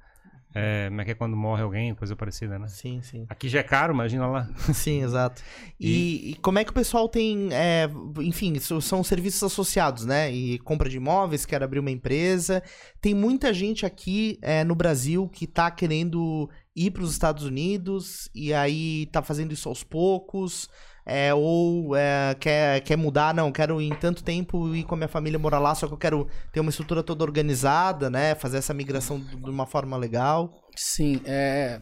[0.53, 2.67] é, como é que é quando morre alguém, coisa parecida, né?
[2.69, 3.25] Sim, sim.
[3.27, 4.49] Aqui já é caro, imagina lá.
[4.73, 5.43] Sim, exato.
[5.77, 10.31] E, e como é que o pessoal tem, é, enfim, são serviços associados, né?
[10.31, 12.63] E compra de imóveis, quer abrir uma empresa.
[13.01, 18.29] Tem muita gente aqui é, no Brasil que tá querendo ir para os Estados Unidos
[18.33, 20.69] e aí tá fazendo isso aos poucos.
[21.05, 25.07] É, ou é, quer, quer mudar, não, quero em tanto tempo ir com a minha
[25.07, 28.33] família morar lá, só que eu quero ter uma estrutura toda organizada, né?
[28.35, 30.51] Fazer essa migração de uma forma legal.
[30.75, 31.79] Sim, é,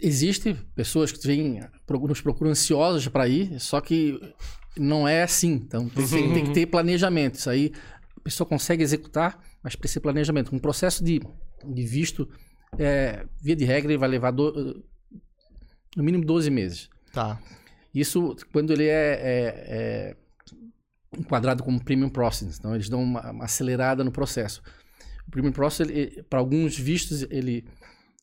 [0.00, 1.60] existe pessoas que vêm,
[2.08, 4.18] nos procuram ansiosas para ir, só que
[4.78, 5.52] não é assim.
[5.52, 7.34] Então tem, tem- tem que ter planejamento.
[7.34, 7.72] Isso aí
[8.16, 10.54] a pessoa consegue executar, mas precisa de planejamento.
[10.54, 11.20] Um processo de,
[11.64, 12.28] de visto,
[12.78, 14.82] é, via de regra, ele vai levar do-
[15.96, 16.88] no mínimo 12 meses.
[17.12, 17.38] Tá.
[17.94, 20.16] Isso quando ele é, é- é
[21.18, 22.58] enquadrado como premium process.
[22.58, 24.62] Então eles dão uma, uma acelerada no processo.
[25.26, 25.88] O premium process,
[26.28, 27.64] para alguns vistos, ele,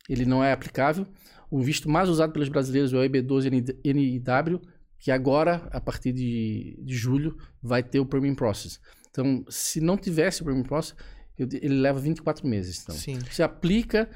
[0.09, 1.07] ele não é aplicável.
[1.49, 4.61] O visto mais usado pelos brasileiros é o EB12NIW,
[4.99, 8.79] que agora, a partir de, de julho, vai ter o premium process.
[9.09, 10.95] Então, se não tivesse o premium process,
[11.37, 12.81] ele leva 24 meses.
[12.83, 13.17] Então, Sim.
[13.19, 14.09] você aplica,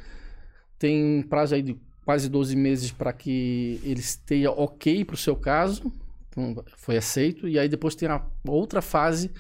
[0.78, 5.18] tem um prazo aí de quase 12 meses para que ele esteja ok para o
[5.18, 5.92] seu caso,
[6.30, 9.32] então, foi aceito, e aí depois tem a outra fase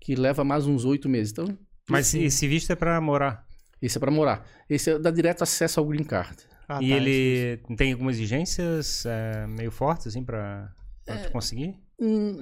[0.00, 1.32] que leva mais uns 8 meses.
[1.32, 1.56] Então,
[1.88, 3.46] Mas esse, esse visto é para morar.
[3.82, 4.46] esse é para morar.
[4.68, 6.36] Esse é, dá direto acesso ao Green Card.
[6.68, 10.72] Ah, e tá, ele tem algumas exigências é, meio fortes, assim, para
[11.06, 11.28] É.
[11.28, 11.74] conseguir?
[12.02, 12.38] Hum,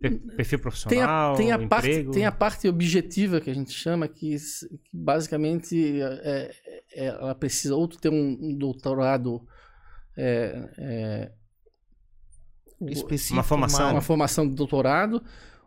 [0.00, 2.10] Per- perfil Tem profissional, a, tem, a parte, emprego?
[2.10, 4.34] tem a parte objetiva que a gente chama, que,
[4.84, 9.46] que basicamente é, é- ela precisa ou tu ter um, doutorado
[10.16, 11.32] é, é,
[12.90, 13.90] específico, Uma formação.
[13.92, 15.22] uma formação de doutorado,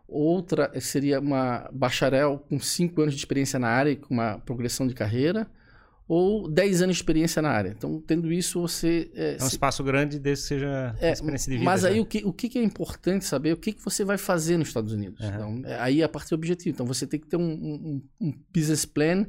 [0.06, 4.86] outra seria uma bacharel com 5 anos de experiência na área, e com uma progressão
[4.86, 5.50] de carreira,
[6.08, 7.70] ou 10 anos de experiência na área.
[7.76, 9.10] Então, tendo isso, você...
[9.14, 11.64] é, É um se- espaço grande desde que seja é, experiência de vida.
[11.68, 12.00] mas aí já.
[12.02, 13.52] o que, o que é importante saber?
[13.52, 15.20] O que, que você vai fazer nos Estados Unidos?
[15.20, 15.56] Aham.
[15.58, 16.72] Então, é- aí é a parte objetiva.
[16.72, 19.26] Então você tem que ter um, um- um business plan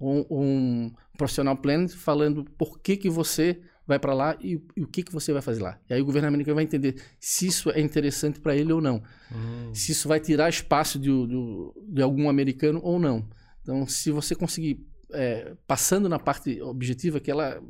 [0.00, 4.86] ou um profissional plan falando por que, que você vai para lá e, e o
[4.86, 5.78] que, que você vai fazer lá.
[5.88, 9.02] E aí o governo americano vai entender se isso é interessante para ele ou não.
[9.32, 9.74] Hum.
[9.74, 13.28] Se isso vai tirar espaço de, de, de algum americano ou não.
[13.62, 17.60] Então, se você conseguir, é, passando na parte objetiva, que ela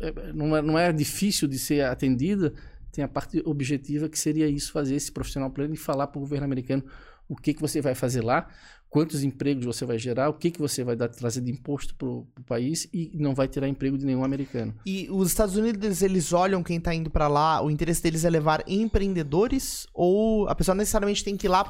[0.00, 2.52] é, não, é, não é difícil de ser atendida,
[2.92, 6.20] tem a parte objetiva que seria isso, fazer esse profissional plano e falar para o
[6.20, 6.84] governo americano
[7.28, 8.48] o que, que você vai fazer lá,
[8.88, 12.08] quantos empregos você vai gerar, o que, que você vai dar, trazer de imposto para
[12.08, 14.74] o país e não vai tirar emprego de nenhum americano.
[14.86, 18.30] E os Estados Unidos, eles olham quem está indo para lá, o interesse deles é
[18.30, 21.64] levar empreendedores ou a pessoa necessariamente tem que ir lá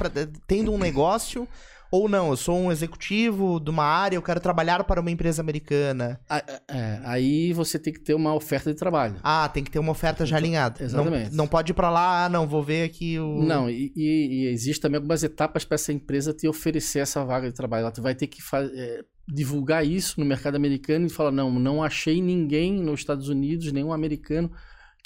[0.47, 1.49] tendo um negócio
[1.91, 5.41] ou não, eu sou um executivo de uma área, eu quero trabalhar para uma empresa
[5.41, 6.21] americana.
[6.69, 9.17] É, aí você tem que ter uma oferta de trabalho.
[9.23, 10.83] Ah, tem que ter uma oferta já alinhada.
[10.83, 11.31] Exatamente.
[11.31, 13.43] Não, não pode ir para lá, ah, não, vou ver aqui o.
[13.43, 17.49] Não, e, e, e existe também algumas etapas para essa empresa te oferecer essa vaga
[17.49, 17.85] de trabalho.
[17.87, 22.21] Ela vai ter que é, divulgar isso no mercado americano e falar: não, não achei
[22.21, 24.51] ninguém nos Estados Unidos, nenhum americano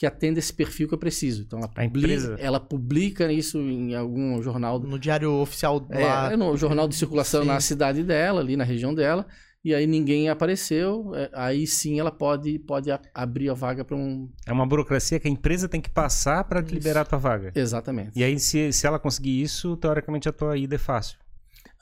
[0.03, 1.43] que atenda esse perfil que eu preciso.
[1.43, 4.81] Então ela publica, ela publica isso em algum jornal.
[4.81, 6.33] No diário oficial é, lá.
[6.33, 7.47] É, no jornal de circulação Sim.
[7.47, 9.25] na cidade dela, ali na região dela.
[9.65, 14.29] E aí ninguém apareceu, é, aí sim ela pode, pode abrir a vaga para um.
[14.45, 17.53] É uma burocracia que a empresa tem que passar para liberar a tua vaga.
[17.55, 18.19] Exatamente.
[18.19, 21.17] E aí, se, se ela conseguir isso, teoricamente a tua ida é fácil.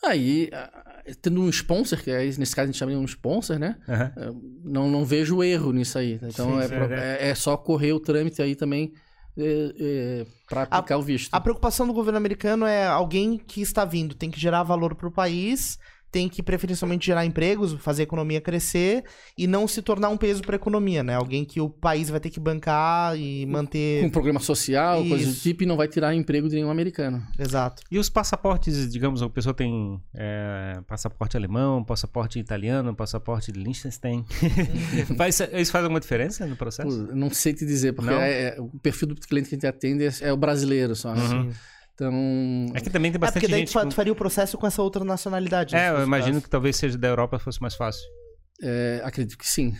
[0.04, 0.50] Aí,
[1.14, 3.76] tendo um sponsor, que é, nesse caso a gente chama de um sponsor, né?
[3.88, 4.60] Uhum.
[4.64, 6.18] Não, não vejo erro nisso aí.
[6.22, 8.92] Então Sim, é, sim, é, é, só correr o trâmite aí também
[9.36, 11.32] é, é, para aplicar a, o visto.
[11.32, 15.08] A preocupação do governo americano é alguém que está vindo, tem que gerar valor para
[15.08, 15.78] o país
[16.10, 19.04] tem que preferencialmente gerar empregos, fazer a economia crescer
[19.36, 21.14] e não se tornar um peso para a economia, né?
[21.14, 24.00] Alguém que o país vai ter que bancar e manter.
[24.02, 25.08] Com um programa social, Isso.
[25.08, 27.22] coisa do tipo, e não vai tirar emprego de nenhum americano.
[27.38, 27.82] Exato.
[27.90, 34.24] E os passaportes, digamos, a pessoa tem é, passaporte alemão, passaporte italiano, passaporte de Liechtenstein.
[35.16, 37.08] faz, isso faz alguma diferença no processo?
[37.14, 40.04] Não sei te dizer, porque é- é- o perfil do cliente que a gente atende
[40.04, 41.12] é, é o brasileiro só.
[41.14, 41.52] Uhum.
[42.00, 42.66] Então.
[42.74, 43.72] É que também tem É bastante porque daí gente.
[43.72, 45.74] tu, com- tu faria o processo com essa outra nacionalidade.
[45.74, 46.42] né, É, se eu imagino caso.
[46.44, 48.02] que talvez seja da Europa fosse mais fácil.
[48.62, 49.74] É, acredito que sim.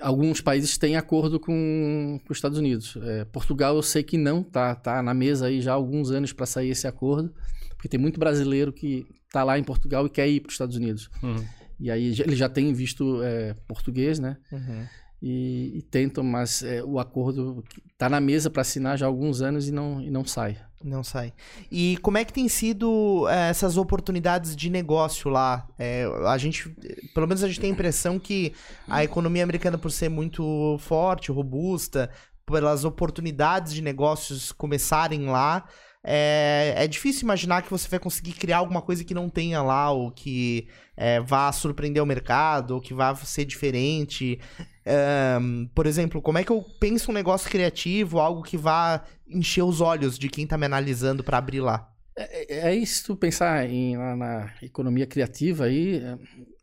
[0.00, 2.96] Alguns países têm acordo com, com os Estados Unidos.
[3.02, 6.32] É, Portugal eu sei que não, tá, tá na mesa aí já há alguns anos
[6.32, 7.32] para sair esse acordo,
[7.76, 10.76] porque tem muito brasileiro que tá lá em Portugal e quer ir para os Estados
[10.76, 11.10] Unidos.
[11.22, 11.44] Uhum.
[11.78, 14.36] E aí eles já têm visto é, português, né?
[14.50, 14.86] Uhum.
[15.22, 17.62] E, e tentam, mas é, o acordo
[17.96, 20.58] tá na mesa para assinar já há alguns anos e não, e não sai.
[20.82, 21.32] Não sai.
[21.70, 25.68] E como é que tem sido eh, essas oportunidades de negócio lá?
[25.78, 26.68] É, a gente,
[27.14, 28.52] pelo menos a gente tem a impressão que
[28.88, 32.10] a economia americana, por ser muito forte, robusta,
[32.44, 35.64] pelas oportunidades de negócios começarem lá,
[36.04, 39.92] é, é difícil imaginar que você vai conseguir criar alguma coisa que não tenha lá,
[39.92, 40.66] ou que
[40.96, 44.40] é, vá surpreender o mercado, ou que vá ser diferente.
[44.86, 49.62] Ahn, por exemplo, como é que eu penso um negócio criativo, algo que vá encher
[49.62, 51.88] os olhos de quem tá me analisando pra abrir lá?
[52.16, 56.02] É, é isso, se tu pensar em, na, na economia criativa aí,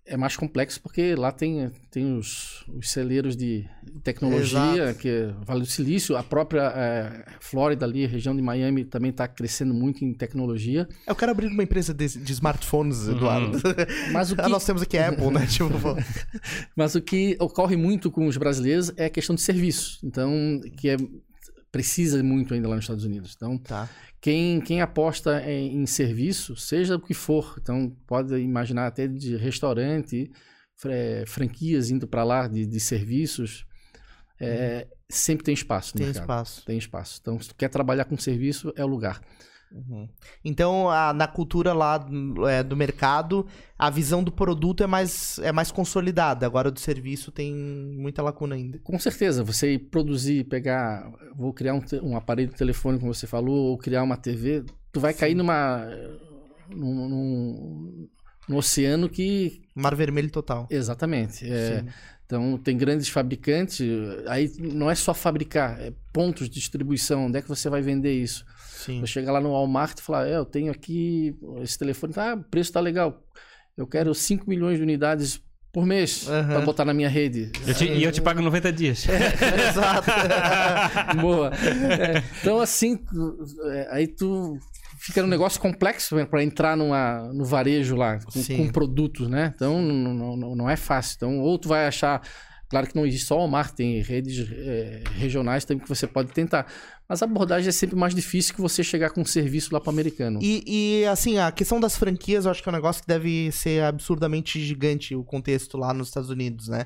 [0.10, 3.66] é, é mais complexo porque lá tem, tem os, os celeiros de
[4.04, 5.00] tecnologia, Exato.
[5.00, 9.12] que é Vale do Silício, a própria é, Flórida ali, a região de Miami também
[9.12, 10.88] está crescendo muito em tecnologia.
[11.06, 13.60] Eu quero abrir uma empresa de, de smartphones, Eduardo.
[14.12, 15.46] Mas o Ah, que, Nós temos aqui a Apple, né?
[15.60, 15.96] Tipo,
[16.76, 20.90] mas o que ocorre muito com os brasileiros é a questão de serviço, então, que
[20.90, 20.98] é,
[21.72, 23.34] precisa muito ainda lá nos Estados Unidos.
[23.36, 23.90] Então, tá.
[24.22, 29.36] Quem, quem aposta em, em serviço, seja o que for, então pode imaginar até de
[29.38, 30.30] restaurante,
[30.76, 33.66] fra- franquias indo para lá de, de serviços,
[34.40, 36.24] é, sempre tem espaço Tem mercado.
[36.24, 36.66] espaço.
[36.66, 37.20] Tem espaço.
[37.22, 39.22] Então, se tu quer trabalhar com serviço, é o lugar.
[39.72, 40.08] Uhum.
[40.44, 42.04] Então, a- na cultura lá
[42.50, 43.46] é, do mercado,
[43.78, 46.46] a visão do produto é mais, é mais consolidada.
[46.46, 48.80] Agora, do serviço tem muita lacuna ainda.
[48.80, 53.28] Com certeza, você ir produzir, pegar, vou criar um, um aparelho de telefone, como você
[53.28, 55.86] falou, ou criar uma TV, tu vai cair numa
[56.70, 58.10] num, num-
[58.48, 60.68] num oceano que Mar vermelho total.
[60.70, 61.46] exatamente.
[61.50, 61.88] É, Sim.
[62.26, 63.88] Então, tem grandes fabricantes,
[64.28, 68.14] aí não é só fabricar, é pontos de distribuição, onde é que você vai vender
[68.14, 68.46] isso?
[68.80, 69.02] Sim.
[69.02, 72.44] Você chega lá no Walmart e fala, é, eu tenho aqui esse telefone, ah, o
[72.44, 73.22] preço tá legal,
[73.78, 76.48] eu quero 5 milhões de unidades por mês Aham.
[76.48, 77.52] para botar na minha rede.
[77.68, 79.06] Eu te- e eu te pago 90 dias.
[79.70, 80.10] Exato.
[81.22, 81.52] Boa.
[81.54, 83.38] É, então, assim, tu-
[83.72, 84.58] é, aí tu
[85.00, 89.54] fica num negócio complexo para entrar numa, no varejo lá, com, com produtos, né?
[89.56, 91.16] Então, não, não, não é fácil.
[91.18, 92.22] Então, ou tu vai achar...
[92.70, 96.32] Claro que não existe só o Walmart, tem redes é, regionais também que você pode
[96.32, 96.68] tentar.
[97.08, 99.90] Mas a abordagem é sempre mais difícil que você chegar com um serviço lá para
[99.90, 100.40] o americano.
[100.42, 100.64] E,
[101.02, 103.84] e, assim, a questão das franquias, eu acho que é um negócio que deve ser
[103.84, 106.86] absurdamente gigante o contexto lá nos Estados Unidos, né?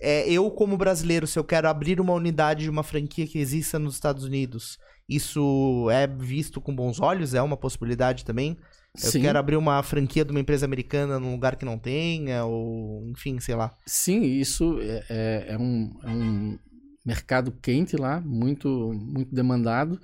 [0.00, 3.78] É, eu, como brasileiro, se eu quero abrir uma unidade de uma franquia que exista
[3.78, 7.34] nos Estados Unidos, isso é visto com bons olhos?
[7.34, 8.56] É uma possibilidade também?
[9.02, 9.20] Eu Sim.
[9.20, 13.38] quero abrir uma franquia de uma empresa americana num lugar que não tenha, ou enfim,
[13.38, 13.74] sei lá.
[13.86, 16.58] Sim, isso é, é- é um, é um
[17.04, 20.00] mercado quente lá, muito, muito demandado.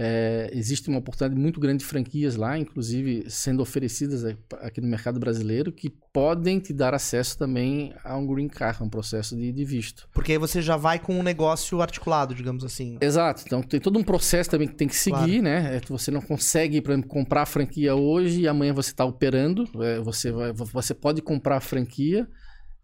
[0.00, 4.24] É, existe uma oportunidade muito grande de franquias lá, inclusive sendo oferecidas
[4.60, 8.88] aqui no mercado brasileiro, que podem te dar acesso também a um green card, um
[8.88, 10.08] processo de, de, visto.
[10.14, 12.96] Porque aí você já vai com um negócio articulado, digamos assim.
[13.00, 13.42] Exato.
[13.44, 15.42] Então tem todo um processo também que tem que seguir, claro.
[15.42, 15.76] né?
[15.76, 19.68] É, você não consegue, por exemplo, comprar a franquia hoje e amanhã você está operando.
[19.82, 22.28] É, você, vai, você pode comprar a franquia,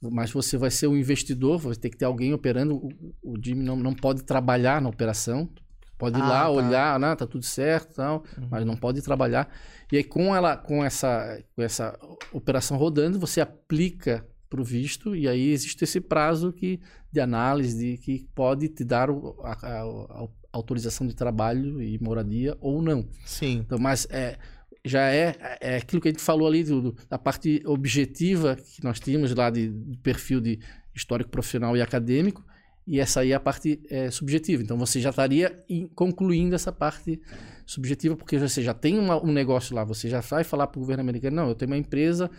[0.03, 2.75] mas você vai ser um investidor, vai ter que ter alguém operando.
[2.75, 2.89] O,
[3.23, 5.49] o Jimmy não, não pode trabalhar na operação,
[5.97, 6.51] Pode ir ah, lá, tá.
[6.51, 8.49] olhar, né, tá tudo certo, tal, uhum.
[8.51, 9.49] mas não pode trabalhar.
[9.93, 11.99] E aí com ela, com essa, com essa
[12.33, 16.81] operação rodando, você aplica para o visto e aí existe esse prazo que
[17.13, 21.99] de análise de que pode te dar o, a, a, a, autorização de trabalho e
[22.01, 23.09] moradia ou não.
[23.25, 23.65] Sim.
[23.65, 24.37] Então, mas é
[24.85, 28.85] já é, é aquilo que a gente falou ali do, do, da parte objetiva que
[28.85, 30.61] nós tínhamos lá de, de perfil de
[30.95, 32.45] histórico profissional e acadêmico
[32.87, 34.63] e essa aí é a parte é, subjetiva.
[34.63, 35.59] Então você já estaria
[35.95, 37.21] concluindo essa parte
[37.65, 40.81] subjetiva, porque você já tem uma, um negócio lá, você já vai falar para o
[40.81, 42.31] governo americano: não, eu tenho uma empresa,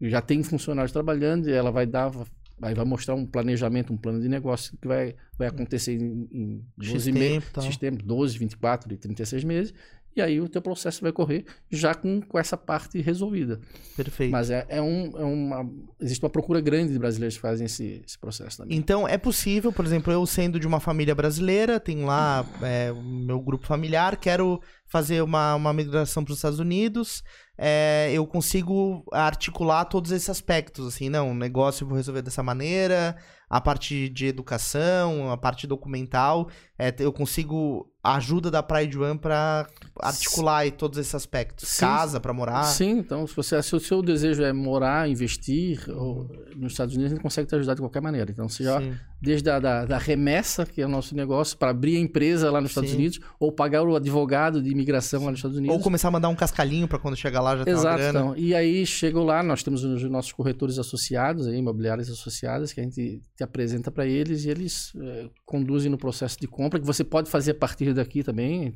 [0.00, 2.10] já tem funcionários trabalhando, e ela vai dar,
[2.58, 6.64] vai, vai mostrar um planejamento, um plano de negócio que vai, vai acontecer em, em
[6.76, 9.74] 12 meses, sistema, 12, 24 e 36 meses.
[10.16, 13.60] E aí o teu processo vai correr já com, com essa parte resolvida.
[13.94, 14.32] Perfeito.
[14.32, 15.70] Mas é, é, um, é uma.
[16.00, 18.78] Existe uma procura grande de brasileiros que fazem esse, esse processo também.
[18.78, 23.02] Então é possível, por exemplo, eu sendo de uma família brasileira, tenho lá é, o
[23.02, 24.58] meu grupo familiar, quero
[24.88, 27.22] fazer uma, uma migração para os Estados Unidos,
[27.58, 32.42] é, eu consigo articular todos esses aspectos, assim, não, o negócio eu vou resolver dessa
[32.42, 33.16] maneira,
[33.48, 39.18] a parte de educação, a parte documental, é, eu consigo a ajuda da Pride One
[39.18, 39.66] para
[40.00, 41.68] articular aí todos esses aspectos.
[41.68, 42.62] Sim, Casa para morar.
[42.64, 47.12] Sim, então se, você, se o seu desejo é morar, investir ou, nos Estados Unidos,
[47.12, 48.30] a gente consegue te ajudar de qualquer maneira.
[48.30, 48.80] Então, você já,
[49.20, 52.60] desde a da, da, remessa, que é o nosso negócio, para abrir a empresa lá
[52.60, 52.96] nos Estados Sim.
[52.96, 55.76] Unidos, ou pagar o advogado de imigração lá nos Estados Unidos.
[55.76, 58.20] Ou começar a mandar um cascalhinho para quando chegar lá já ter Exato, uma grana.
[58.20, 58.36] Então.
[58.36, 62.84] E aí, chegou lá, nós temos os nossos corretores associados, aí, imobiliários associados, que a
[62.84, 67.02] gente te apresenta para eles e eles é, conduzem no processo de compra, que você
[67.02, 68.72] pode fazer a partir daqui também.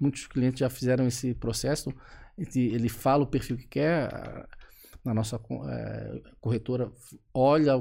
[0.00, 1.92] Muitos clientes já fizeram esse processo.
[2.54, 4.10] Ele fala o perfil que quer,
[5.04, 5.36] na nossa
[5.68, 6.90] é, corretora
[7.32, 7.74] olha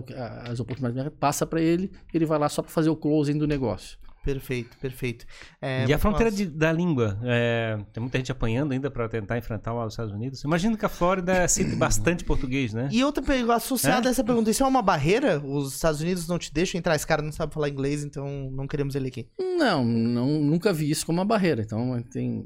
[0.45, 3.97] as oportunidades, passa para ele, ele vai lá só para fazer o closing do negócio.
[4.24, 5.26] Perfeito, perfeito.
[5.61, 7.19] É, e a fronteira de, da língua?
[7.24, 10.43] É, tem muita gente apanhando ainda para tentar enfrentar os Estados Unidos.
[10.45, 12.88] Imagino que a Flórida cite bastante português, né?
[12.89, 14.09] E outra pergunta, associada é?
[14.09, 15.41] a essa pergunta, isso é uma barreira?
[15.45, 16.95] Os Estados Unidos não te deixam entrar?
[16.95, 19.28] Esse cara não sabe falar inglês, então não queremos ele aqui.
[19.38, 21.61] Não, não nunca vi isso como uma barreira.
[21.61, 22.45] Então, tem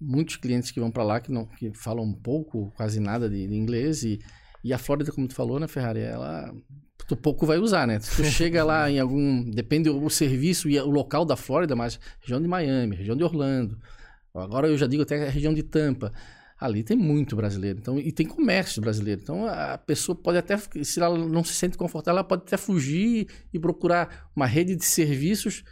[0.00, 3.46] muitos clientes que vão para lá que, não, que falam um pouco, quase nada de,
[3.46, 4.02] de inglês.
[4.02, 4.18] E,
[4.64, 6.50] e a Flórida, como tu falou, né, Ferrari, ela
[7.12, 8.00] tu pouco vai usar, né?
[8.00, 9.42] Se tu chega lá em algum.
[9.50, 13.78] Depende do serviço e o local da Flórida, mas região de Miami, região de Orlando.
[14.34, 16.12] Agora eu já digo até a região de Tampa.
[16.58, 17.80] Ali tem muito brasileiro.
[17.80, 19.20] Então, e tem comércio brasileiro.
[19.20, 23.26] Então a pessoa pode até, se ela não se sente confortável, ela pode até fugir
[23.52, 25.64] e procurar uma rede de serviços.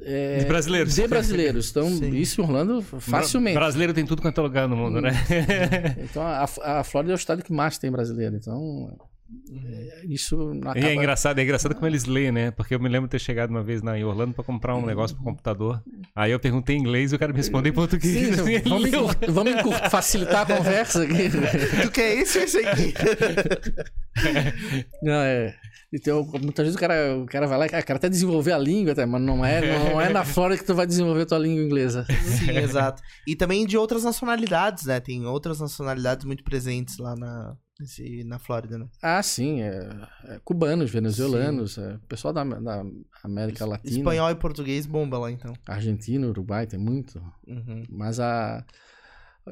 [0.00, 0.94] É, de brasileiros.
[0.94, 1.70] De brasileiros.
[1.70, 2.16] Então, Sim.
[2.16, 3.54] isso em Orlando facilmente.
[3.54, 5.10] Brasileiro tem tudo quanto é lugar no mundo, né?
[6.02, 6.46] Então, a,
[6.80, 8.34] a Flórida é o estado que mais tem brasileiro.
[8.34, 8.96] Então,
[10.08, 10.78] isso acaba...
[10.78, 12.50] é engraçado, é engraçado como eles leem, né?
[12.50, 14.84] Porque eu me lembro de ter chegado uma vez na, em Orlando para comprar um
[14.84, 15.82] negócio pro computador.
[16.14, 18.36] Aí eu perguntei em inglês e o cara me respondeu em português.
[18.36, 21.30] Sim, assim, vamos, vamos facilitar a conversa aqui.
[21.82, 22.94] tu quer isso ou isso aqui?
[25.02, 25.54] Não, é.
[25.92, 28.92] Então, muitas vezes o cara, o cara vai lá, o cara até desenvolver a língua,
[28.92, 31.64] até, mas não é, não é na Flórida que tu vai desenvolver a tua língua
[31.64, 32.04] inglesa.
[32.24, 33.02] Sim, exato.
[33.26, 35.00] E também de outras nacionalidades, né?
[35.00, 38.88] Tem outras nacionalidades muito presentes lá na, Esse, na Flórida, né?
[39.00, 39.62] Ah, sim.
[39.62, 39.88] É,
[40.24, 42.84] é cubanos, venezuelanos, é, pessoal da, da
[43.22, 43.96] América Latina.
[43.96, 45.54] Espanhol e português bomba lá, então.
[45.66, 47.22] Argentina, Uruguai, tem muito.
[47.46, 47.84] Uhum.
[47.88, 48.64] Mas a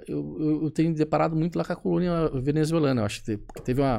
[0.07, 3.03] eu, eu, eu, tenho deparado muito lá com a colônia venezuelana.
[3.03, 3.99] Eu acho que teve uma,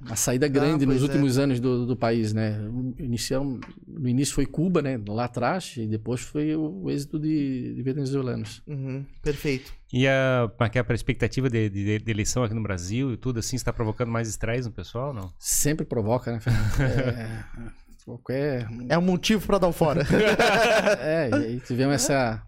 [0.00, 1.02] uma saída grande ah, nos é.
[1.02, 2.58] últimos anos do, do país, né?
[2.98, 3.44] Inicial,
[3.86, 5.00] no início foi Cuba, né?
[5.08, 8.62] Lá atrás, e depois foi o, o êxito de, de venezuelanos.
[8.66, 9.72] Uhum, perfeito.
[9.92, 13.56] E a, é a expectativa de, de, de, eleição aqui no Brasil e tudo assim,
[13.56, 15.32] está provocando mais estresse no pessoal, não?
[15.38, 16.40] Sempre provoca, né?
[16.80, 17.70] é,
[18.04, 18.68] qualquer...
[18.88, 20.02] é um motivo para dar o fora.
[20.98, 22.42] é, e aí tivemos essa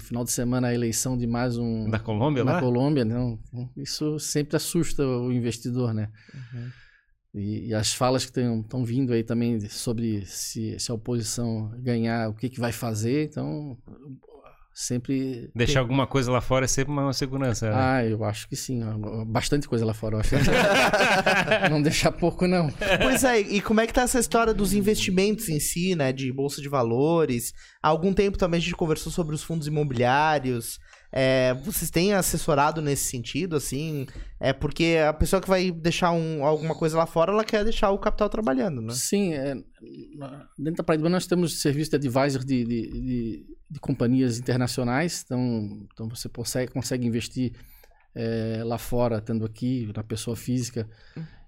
[0.00, 2.60] final de semana a eleição de mais um da Colômbia na lá?
[2.60, 3.38] Colômbia não
[3.76, 6.70] isso sempre assusta o investidor né uhum.
[7.34, 12.28] e, e, as falas que estão vindo aí também sobre se, se, a oposição ganhar
[12.28, 13.76] o que, que vai fazer então
[14.78, 15.50] sempre.
[15.54, 15.80] Deixar tem...
[15.80, 17.68] alguma coisa lá fora é sempre uma segurança.
[17.68, 17.76] Né?
[17.76, 18.80] Ah, eu acho que sim.
[19.26, 20.36] Bastante coisa lá fora, eu acho.
[21.70, 22.70] não deixar pouco, não.
[23.02, 26.12] Pois é, e como é que tá essa história dos investimentos em si, né?
[26.12, 27.52] De bolsa de valores.
[27.82, 30.78] Há algum tempo também a gente conversou sobre os fundos imobiliários.
[31.10, 34.06] É, vocês têm assessorado nesse sentido, assim?
[34.38, 37.90] É porque a pessoa que vai deixar um, alguma coisa lá fora, ela quer deixar
[37.90, 38.92] o capital trabalhando, né?
[38.92, 39.32] Sim.
[39.32, 39.54] É,
[40.58, 45.22] dentro da Paraíba nós temos serviço de advisor de, de, de, de companhias internacionais.
[45.24, 47.52] Então, então você consegue, consegue investir
[48.14, 50.88] é, lá fora, tendo aqui, na pessoa física,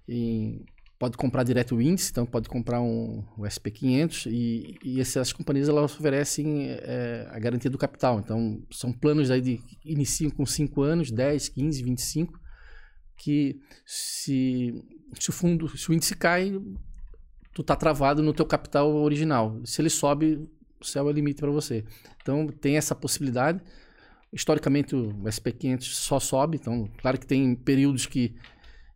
[0.07, 0.65] em
[1.01, 5.67] pode comprar direto o índice, então pode comprar um, um SP500 e, e essas companhias
[5.67, 8.19] elas oferecem é, a garantia do capital.
[8.19, 12.39] Então são planos aí de iniciam com 5 anos, 10, 15, 25,
[13.17, 14.75] que se,
[15.19, 16.61] se o fundo, se o índice cai,
[17.51, 19.59] tu tá travado no teu capital original.
[19.65, 20.47] Se ele sobe,
[20.79, 21.83] o céu é o limite para você.
[22.21, 23.59] Então tem essa possibilidade.
[24.31, 28.35] Historicamente o SP500 só sobe, então claro que tem períodos que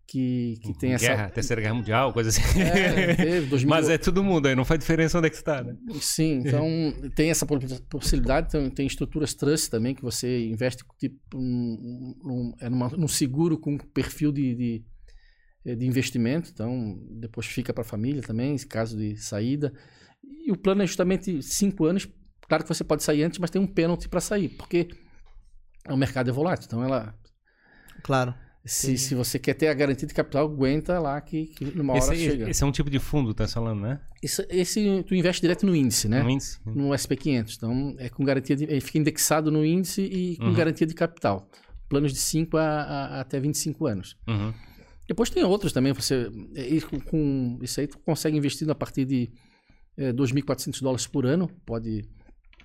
[0.08, 1.34] que, que tem Guerra, essa.
[1.34, 2.42] Terceira Guerra Mundial, coisa assim.
[2.62, 3.70] É, teve, 2000...
[3.70, 5.76] Mas é todo mundo aí, não faz diferença onde é que está, né?
[6.00, 6.68] Sim, então
[7.16, 7.46] tem essa
[7.90, 13.08] possibilidade, tem, tem estruturas trust também, que você investe tipo num, num, é numa, num
[13.08, 18.68] seguro com perfil de, de, de investimento, então depois fica para a família também, em
[18.68, 19.74] caso de saída.
[20.46, 22.08] E o plano é justamente cinco anos.
[22.48, 24.88] Claro que você pode sair antes, mas tem um pênalti para sair, porque
[25.90, 27.16] o mercado é volátil, então ela.
[28.04, 28.36] Claro.
[28.66, 32.14] Se, se você quer ter a garantia de capital, aguenta lá que, que numa hora
[32.16, 32.50] esse, chega.
[32.50, 34.00] Esse é um tipo de fundo, tá falando, né?
[34.24, 36.24] Esse, esse tu investe direto no índice, né?
[36.24, 36.60] No índice.
[36.66, 37.58] No SP500.
[37.58, 40.54] Então, é com garantia de, ele fica indexado no índice e com Uhum.
[40.54, 41.48] garantia de capital.
[41.88, 44.18] Planos de 5 a, a, até 25 anos.
[44.28, 44.52] Uhum.
[45.08, 45.94] Depois tem outros também.
[45.94, 49.30] Você, é, com, com isso aí tu consegue investir a partir de
[49.96, 51.48] é, 2.400 dólares por ano.
[51.64, 52.04] Pode,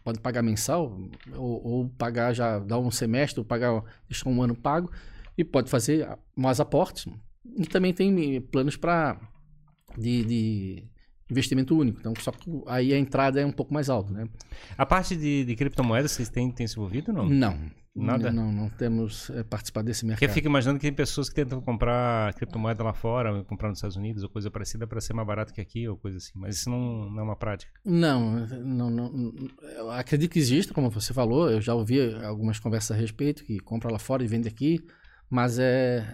[0.02, 0.98] pode pagar mensal
[1.36, 4.90] ou, ou pagar já, dar um semestre, ou pagar, deixar um ano pago.
[5.36, 7.06] E pode fazer mais aportes.
[7.56, 9.20] E também tem planos para
[9.96, 10.84] de, de
[11.30, 12.00] investimento único.
[12.00, 14.28] Então, só que aí a entrada é um pouco mais alta, né?
[14.76, 17.28] A parte de, de criptomoedas, vocês têm, têm se envolvido ou não?
[17.28, 17.80] Não.
[17.92, 18.30] Nada?
[18.30, 20.30] Não, não, temos é, participado desse Porque mercado.
[20.30, 23.96] eu fico imaginando que tem pessoas que tentam comprar criptomoeda lá fora, comprar nos Estados
[23.96, 26.30] Unidos, ou coisa parecida, para ser mais barato que aqui, ou coisa assim.
[26.36, 27.72] Mas isso não, não é uma prática.
[27.84, 29.34] Não, não, não,
[29.76, 31.50] eu acredito que existe, como você falou.
[31.50, 34.80] Eu já ouvi algumas conversas a respeito, que compra lá fora e vende aqui.
[35.30, 36.04] Mas é.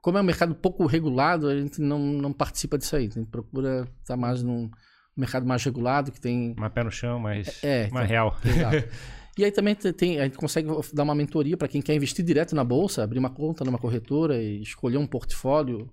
[0.00, 3.06] Como é um mercado pouco regulado, a gente não, não participa disso aí.
[3.06, 4.70] A gente procura estar mais num
[5.16, 6.54] mercado mais regulado, que tem.
[6.56, 8.36] Mais pé no chão, mais, É, mais então, real.
[8.44, 8.88] Exato.
[9.38, 12.22] E aí também te- tem, a gente consegue dar uma mentoria para quem quer investir
[12.22, 15.88] direto na bolsa, abrir uma conta numa corretora e escolher um portfólio.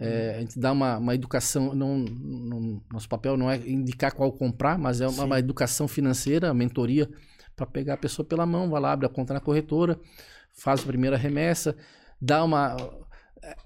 [0.00, 4.32] É, a gente dá uma, uma educação, não, não- nosso papel não é indicar qual
[4.32, 7.08] comprar, mas é uma, uma educação financeira, mentoria,
[7.54, 10.00] para pegar a pessoa pela mão, vai lá, abre a conta na corretora,
[10.58, 11.76] faz a primeira remessa,
[12.20, 12.76] dá uma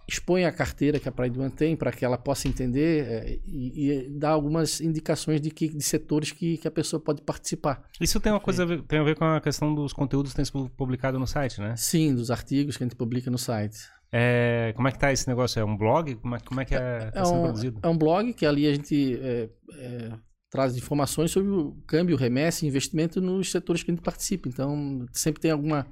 [0.06, 3.90] expõe a carteira que a Pride One tem para que ela possa entender eh, e,
[3.90, 7.82] e dá algumas indicações de que de setores que, que a pessoa pode participar.
[8.00, 10.36] Isso tem uma coisa a ver, tem a ver com a questão dos conteúdos que
[10.36, 11.74] tem sido publicado no site, né?
[11.76, 13.78] Sim, dos artigos que a gente publica no site.
[14.12, 15.58] É, como é que tá esse negócio?
[15.58, 16.14] É um blog?
[16.16, 17.80] Como é, como é que é, tá É sendo um, produzido?
[17.82, 20.12] é um blog que ali a gente é, é,
[20.50, 24.48] traz informações sobre o câmbio, remessa e investimento nos setores que a gente participa.
[24.48, 25.86] Então, sempre tem alguma.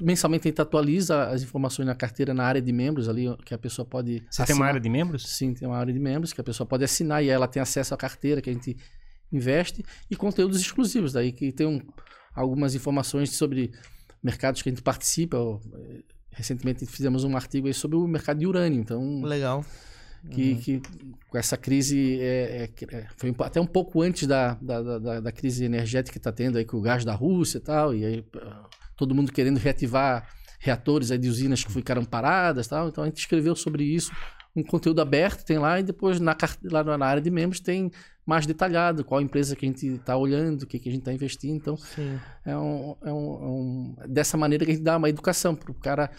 [0.00, 3.58] Mensalmente a gente atualiza as informações na carteira na área de membros ali, que a
[3.58, 4.22] pessoa pode.
[4.30, 4.68] Você tem uma assinar.
[4.68, 5.26] área de membros?
[5.36, 7.92] Sim, tem uma área de membros que a pessoa pode assinar e ela tem acesso
[7.94, 8.76] à carteira que a gente
[9.32, 11.80] investe e conteúdos exclusivos daí que tem um-
[12.34, 13.72] algumas informações sobre
[14.22, 15.36] mercados que a gente participa.
[15.36, 19.64] eh, Recentemente fizemos um artigo aí sobre o mercado de urânio, então Legal.
[20.30, 20.82] que, que
[21.28, 25.32] com essa crise é, é- é- foi até um pouco antes da, da, da- da,
[25.32, 28.24] crise energética que está tendo aí com o gás da Rússia e tal, e aí
[28.98, 30.28] todo mundo querendo reativar
[30.58, 34.12] reatores aí de usinas que ficaram paradas tal, então a gente escreveu sobre isso,
[34.54, 37.90] um conteúdo aberto tem lá e depois na, lá na área de membros tem
[38.26, 41.12] mais detalhado qual empresa que a gente está olhando, o que, que a gente está
[41.12, 42.18] investindo, então Sim.
[42.44, 45.70] é, um, é, um, é um- dessa maneira que a gente dá uma educação para
[45.70, 46.10] o cara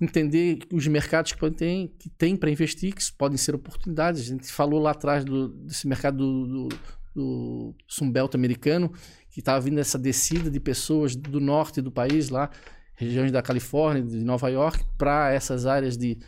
[0.00, 4.20] entender os mercados que tem, que tem para investir, que podem ser oportunidades.
[4.20, 6.78] A gente falou lá atrás do, desse mercado do, do,
[7.16, 8.92] do Sunbelt americano,
[9.30, 12.50] que estava vindo essa descida de pessoas do norte do país, lá,
[12.94, 16.18] regiões da Califórnia, de Nova York, para essas áreas de,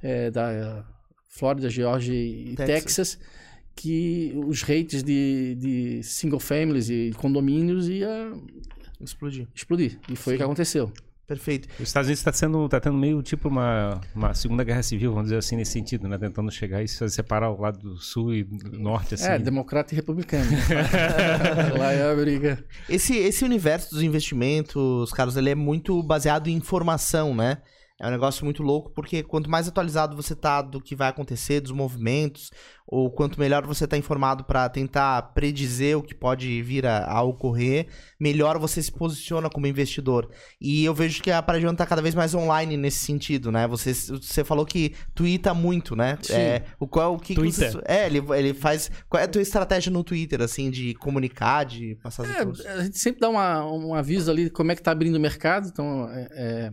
[0.00, 0.86] eh, da
[1.28, 2.66] Flórida, Geórgia e Texas.
[2.66, 3.18] Texas
[3.74, 8.32] que os rates de, de single families e condomínios ia
[9.00, 9.46] Explodir.
[9.54, 10.00] explodir.
[10.10, 10.92] E foi o que aconteceu.
[11.28, 11.68] Perfeito.
[11.74, 15.26] Os Estados Unidos está sendo tá tendo meio tipo uma, uma segunda guerra civil, vamos
[15.26, 16.16] dizer assim, nesse sentido, né?
[16.16, 19.26] Tentando chegar e se separar o lado do sul e do norte, assim.
[19.26, 20.50] É, democrata e republicano.
[21.78, 22.64] Lá é a briga.
[22.88, 27.58] Esse, esse universo dos investimentos, Carlos, ele é muito baseado em informação, né?
[28.00, 31.60] É um negócio muito louco, porque quanto mais atualizado você tá do que vai acontecer,
[31.60, 32.52] dos movimentos,
[32.86, 37.22] ou quanto melhor você tá informado para tentar predizer o que pode vir a, a,
[37.22, 37.88] ocorrer,
[38.18, 40.30] melhor você se posiciona como investidor.
[40.60, 43.66] E eu vejo que a Paradigma tá cada vez mais online nesse sentido, né?
[43.66, 46.16] Você, você falou que twitta muito, né?
[46.22, 46.34] Sim.
[46.34, 48.90] É, o qual o que, que você, É, ele, ele faz.
[49.08, 52.64] Qual é a tua estratégia no Twitter, assim, de comunicar, de passar as?
[52.64, 55.16] É, a gente sempre dá uma, um aviso ali de como é que tá abrindo
[55.16, 55.68] o mercado.
[55.68, 56.70] Então, é, é,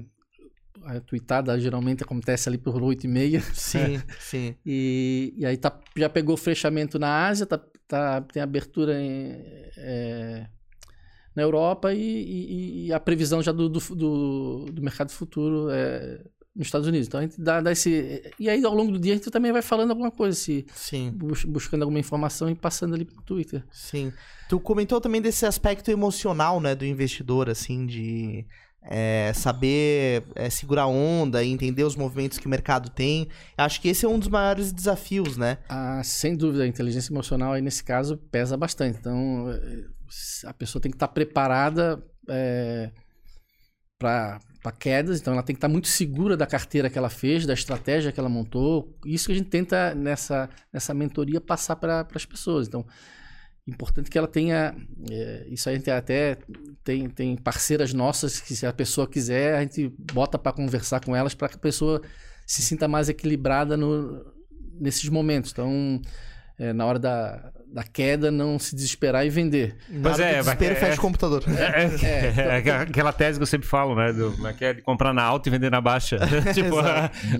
[0.85, 3.41] a tweetada geralmente acontece ali por 8 e meia.
[3.53, 4.55] Sim, sim.
[4.65, 9.31] E, e aí tá, já pegou fechamento na Ásia, tá, tá, tem abertura em,
[9.77, 10.47] é,
[11.35, 16.23] na Europa e, e- e a previsão já do, do, do- do mercado futuro é,
[16.55, 17.07] nos Estados Unidos.
[17.07, 18.21] Então a gente dá, dá esse.
[18.39, 21.11] E aí ao longo do dia a gente também vai falando alguma coisa, se, Sim.
[21.11, 23.63] bus- buscando alguma informação e passando ali pro Twitter.
[23.71, 24.13] Sim.
[24.47, 28.45] Tu comentou também desse aspecto emocional, né, do investidor, assim, de
[28.87, 33.27] é, saber é, segurar onda e entender os movimentos que o mercado tem.
[33.57, 35.57] Acho que esse é um dos maiores desafios, né?
[35.69, 38.99] Ah, sem dúvida, a inteligência emocional aí nesse caso pesa bastante.
[38.99, 39.85] Então, eh,
[40.45, 42.03] a pessoa tem que estar preparada
[43.99, 44.39] para
[44.79, 48.11] quedas, então ela tem que estar muito segura da carteira que ela fez, da estratégia
[48.11, 48.97] que ela montou.
[49.05, 52.67] Isso que a gente tenta nessa, nessa mentoria passar para as pessoas.
[52.67, 52.85] Então,
[53.67, 54.75] importante que ela tenha.
[55.09, 56.37] eh, isso aí até
[56.83, 61.15] tem, tem parceiras nossas que, se a pessoa quiser, a gente bota para conversar com
[61.15, 62.01] elas para que a pessoa
[62.45, 64.25] se sinta mais equilibrada no,
[64.79, 65.51] nesses momentos.
[65.51, 66.01] Então,
[66.59, 69.75] eh, na hora da, da queda, não se desesperar e vender.
[69.89, 71.43] Nada é, desespero, é- fecha o computador.
[71.55, 74.13] É, é, é aquela tese que eu sempre falo, né?
[74.13, 74.73] Do, é que é?
[74.73, 76.17] de comprar na alta e vender na baixa.
[76.53, 76.75] tipo,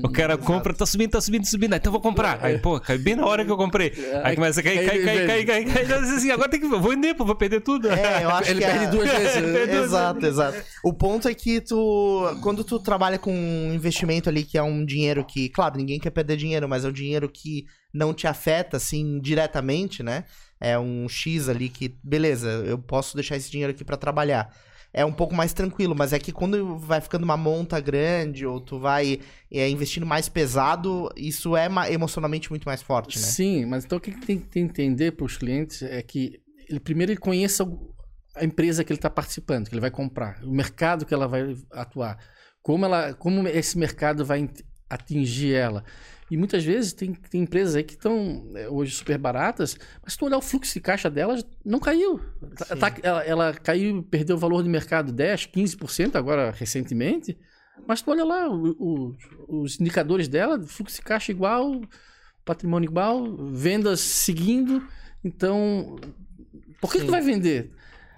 [0.04, 2.40] o cara compra, tá subindo, tá subindo, tá subindo, aí, então eu vou comprar.
[2.42, 3.94] Aí, pô, cai bem na hora que eu comprei.
[4.24, 5.84] Aí começa a cair, cai, cai, cai, cai, cai.
[5.84, 6.68] Então, assim, agora tem que.
[6.68, 7.90] Vou vender, pô, vou perder tudo.
[7.90, 8.88] É, eu acho Ele que perde é...
[8.88, 9.74] duas vezes.
[9.74, 10.58] exato, exato.
[10.84, 14.86] O ponto é que tu, quando tu trabalha com um investimento ali que é um
[14.86, 17.66] dinheiro que, claro, ninguém quer perder dinheiro, mas é um dinheiro que
[17.96, 20.26] não te afeta assim diretamente, né?
[20.60, 24.54] É um X ali que, beleza, eu posso deixar esse dinheiro aqui pra trabalhar.
[24.94, 28.62] É um pouco mais tranquilo, mas é que quando vai ficando uma monta grande ou
[28.62, 29.20] tu vai
[29.52, 33.26] é, investindo mais pesado, isso é emocionalmente muito mais forte, né?
[33.26, 36.40] Sim, mas então o que tem que entender para os clientes é que
[36.70, 37.66] ele primeiro ele conheça
[38.36, 41.56] a empresa que ele está participando, que ele vai comprar, o mercado que ela vai
[41.72, 42.18] atuar,
[42.62, 44.50] como ela, como esse mercado vai
[44.90, 45.84] atingir ela.
[46.30, 50.20] E muitas vezes tem, tem empresas aí que estão é, hoje super baratas, mas se
[50.20, 52.20] tu olhar o fluxo de caixa delas, não caiu.
[52.58, 57.38] Tá- tá- ela, ela caiu, perdeu o valor de mercado 10, 15% agora recentemente,
[57.88, 59.16] mas tu olha lá o- o-
[59.62, 61.80] os indicadores dela, fluxo de caixa igual,
[62.44, 64.82] patrimônio igual, vendas seguindo.
[65.24, 65.96] Então,
[66.82, 67.72] por que, que tu vai vender?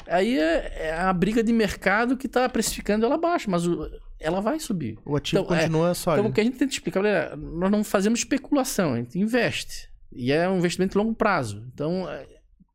[0.07, 3.89] Aí é, é a briga de mercado que está precificando ela abaixo, mas o-
[4.19, 4.97] ela vai subir.
[5.05, 6.19] O ativo Então, é, continua sólido.
[6.21, 9.89] Então, o que a gente tenta explicar, galera, nós não fazemos especulação, a gente investe.
[10.11, 11.63] E é um investimento de longo prazo.
[11.73, 12.07] Então,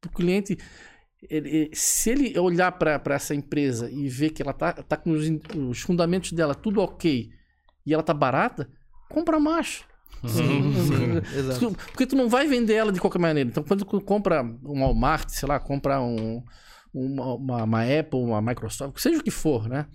[0.01, 0.57] para o cliente,
[1.28, 5.24] ele- se ele olhar para essa empresa e ver que ela tá, tá com os,
[5.68, 7.30] os fundamentos dela tudo ok
[7.84, 8.68] e ela tá barata,
[9.09, 9.84] compra macho.
[10.24, 10.72] Sim,
[11.59, 13.49] sim, Porque tu não vai vender ela de qualquer maneira.
[13.51, 16.40] Então, quando tu compra um Walmart, sei lá, compra um,
[16.93, 19.86] uma, uma- uma Apple, uma Microsoft, seja o que for, né?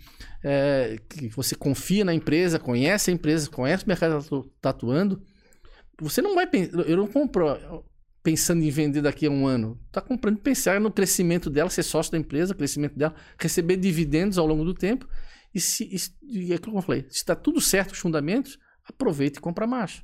[0.43, 4.69] É, que você confia na empresa, conhece a empresa, conhece o mercado que atu- tá
[4.71, 5.21] atuando,
[5.99, 6.47] você não vai.
[6.87, 7.45] Eu não compro
[8.23, 9.79] pensando em vender daqui a um ano.
[9.91, 14.45] Tá comprando pensar no crescimento dela, ser sócio da empresa, crescimento dela, receber dividendos ao
[14.45, 15.07] longo do tempo.
[15.55, 15.89] E se-
[16.23, 18.57] e é como eu falei, se está tudo certo os fundamentos,
[18.89, 20.01] aproveita e compra mais.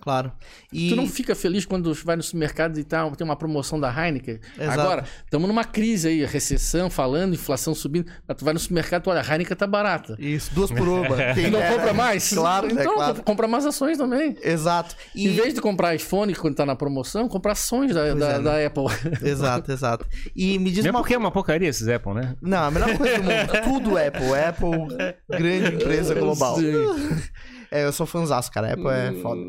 [0.00, 0.32] Claro.
[0.72, 0.88] E...
[0.88, 4.40] Tu não fica feliz quando vai no supermercado e tá, tem uma promoção da Heineken?
[4.58, 4.80] Exato.
[4.80, 8.10] Agora, estamos numa crise aí, recessão falando, inflação subindo.
[8.26, 10.16] Mas tu vai no supermercado, tu olha, a Heineken tá barata.
[10.18, 11.02] Isso, duas por uma.
[11.32, 12.30] E Quem não compra mais?
[12.30, 13.22] Claro, é então, claro.
[13.22, 14.36] compra mais ações também.
[14.42, 14.96] Exato.
[15.14, 15.28] E...
[15.28, 18.40] Em vez de comprar iPhone quando tá na promoção, comprar ações da, da, é, né?
[18.40, 18.84] da Apple.
[19.22, 20.06] Exato, exato.
[20.34, 22.36] E me diz Mesmo uma porque é uma porcaria esses Apple, né?
[22.40, 23.62] Não, a melhor coisa do mundo.
[23.64, 24.34] Tudo Apple.
[24.34, 26.56] Apple, grande empresa global.
[26.56, 26.72] Sim.
[27.72, 28.74] É, eu sou fãzaço, cara.
[28.74, 29.40] Apple é foda.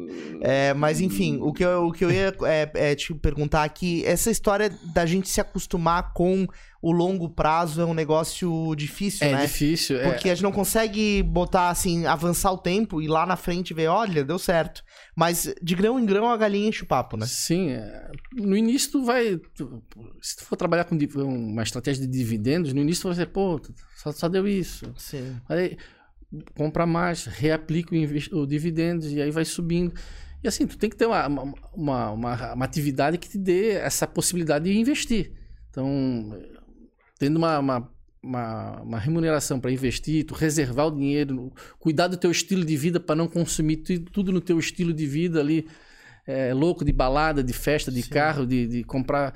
[0.41, 4.03] É, mas enfim, o que eu, o que eu ia é, é, te perguntar aqui,
[4.05, 6.47] essa história da gente se acostumar com
[6.81, 9.41] o longo prazo é um negócio difícil, É né?
[9.45, 9.97] difícil.
[9.99, 13.73] é- Porque a gente não consegue botar assim, avançar o tempo e lá na frente
[13.73, 14.83] ver, olha, deu certo.
[15.15, 17.25] Mas de grão em grão a galinha enche o papo, né?
[17.25, 18.09] Sim, é.
[18.33, 19.37] no início tu vai.
[19.55, 19.81] tu-
[20.21, 23.61] se tu for trabalhar com uma estratégia de dividendos, no início tu vai dizer, pô,
[23.95, 24.91] só, só deu isso.
[24.97, 25.37] Sim.
[25.47, 25.77] Aí
[26.55, 29.93] compra mais, reaplica o, o dividendos e aí vai subindo.
[30.43, 34.05] E assim, tu tem que ter uma, uma, uma, uma- atividade que te dê essa
[34.05, 35.31] possibilidade de investir.
[35.69, 36.37] Então,
[37.17, 42.29] tendo uma, uma, uma, uma remuneração para investir, tu reservar o dinheiro, cuidar do teu
[42.29, 45.65] estilo de vida para não consumir tu- tudo no teu estilo de vida ali,
[46.27, 48.09] é, louco de balada, de festa, de Sim.
[48.09, 49.33] carro, de, de comprar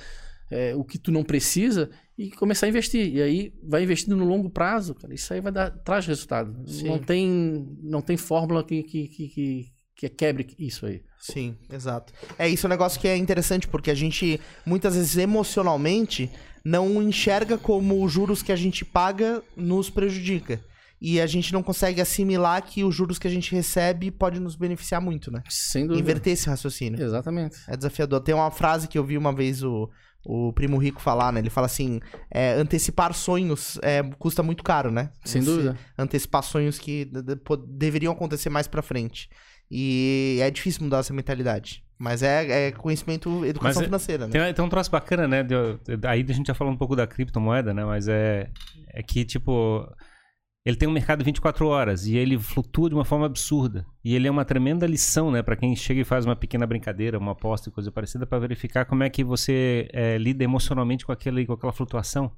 [0.52, 3.14] é, o que tu não precisa e começar a investir.
[3.14, 5.14] E aí vai investindo no longo prazo, cara.
[5.14, 6.56] Isso aí vai dar, traz resultado.
[6.68, 6.88] Sim.
[6.88, 9.66] Não tem, não tem fórmula que, que, que, que,
[9.96, 11.02] que quebre isso aí.
[11.20, 12.14] Sim, exato.
[12.38, 16.30] É isso é um negócio que é interessante, porque a gente, muitas vezes, emocionalmente,
[16.64, 20.62] não enxerga como os juros que a gente paga nos prejudica.
[21.00, 24.56] E a gente não consegue assimilar que os juros que a gente recebe pode nos
[24.56, 25.44] beneficiar muito, né?
[25.48, 26.02] Sem dúvida.
[26.02, 27.02] Inverter esse raciocínio.
[27.02, 27.56] Exatamente.
[27.68, 28.20] É desafiador.
[28.22, 29.90] Tem uma frase que eu vi uma vez o,
[30.26, 31.40] o Primo Rico falar, né?
[31.40, 32.00] Ele fala assim:
[32.32, 35.12] é, antecipar sonhos é, custa muito caro, né?
[35.24, 35.78] Sem Você dúvida.
[35.98, 39.30] Antecipar sonhos que de- de- po- deveriam acontecer mais pra frente.
[39.70, 41.84] E é difícil mudar essa mentalidade.
[42.00, 44.32] Mas é, é conhecimento, educação Mas é- financeira, né?
[44.32, 45.44] Tem, tem um troço bacana, né?
[45.44, 47.84] de- de- aí a gente já falou um pouco da criptomoeda, né?
[47.84, 48.50] Mas é,
[48.94, 49.88] é que, tipo,
[50.68, 53.86] ele tem um mercado 24 horas e ele flutua de uma forma absurda.
[54.04, 55.42] E ele é uma tremenda lição, né?
[55.42, 58.84] Pra quem chega e faz uma pequena brincadeira, uma aposta e coisa parecida, pra verificar
[58.84, 62.34] como é que você é, lida emocionalmente com, aquele, com aquela flutuação.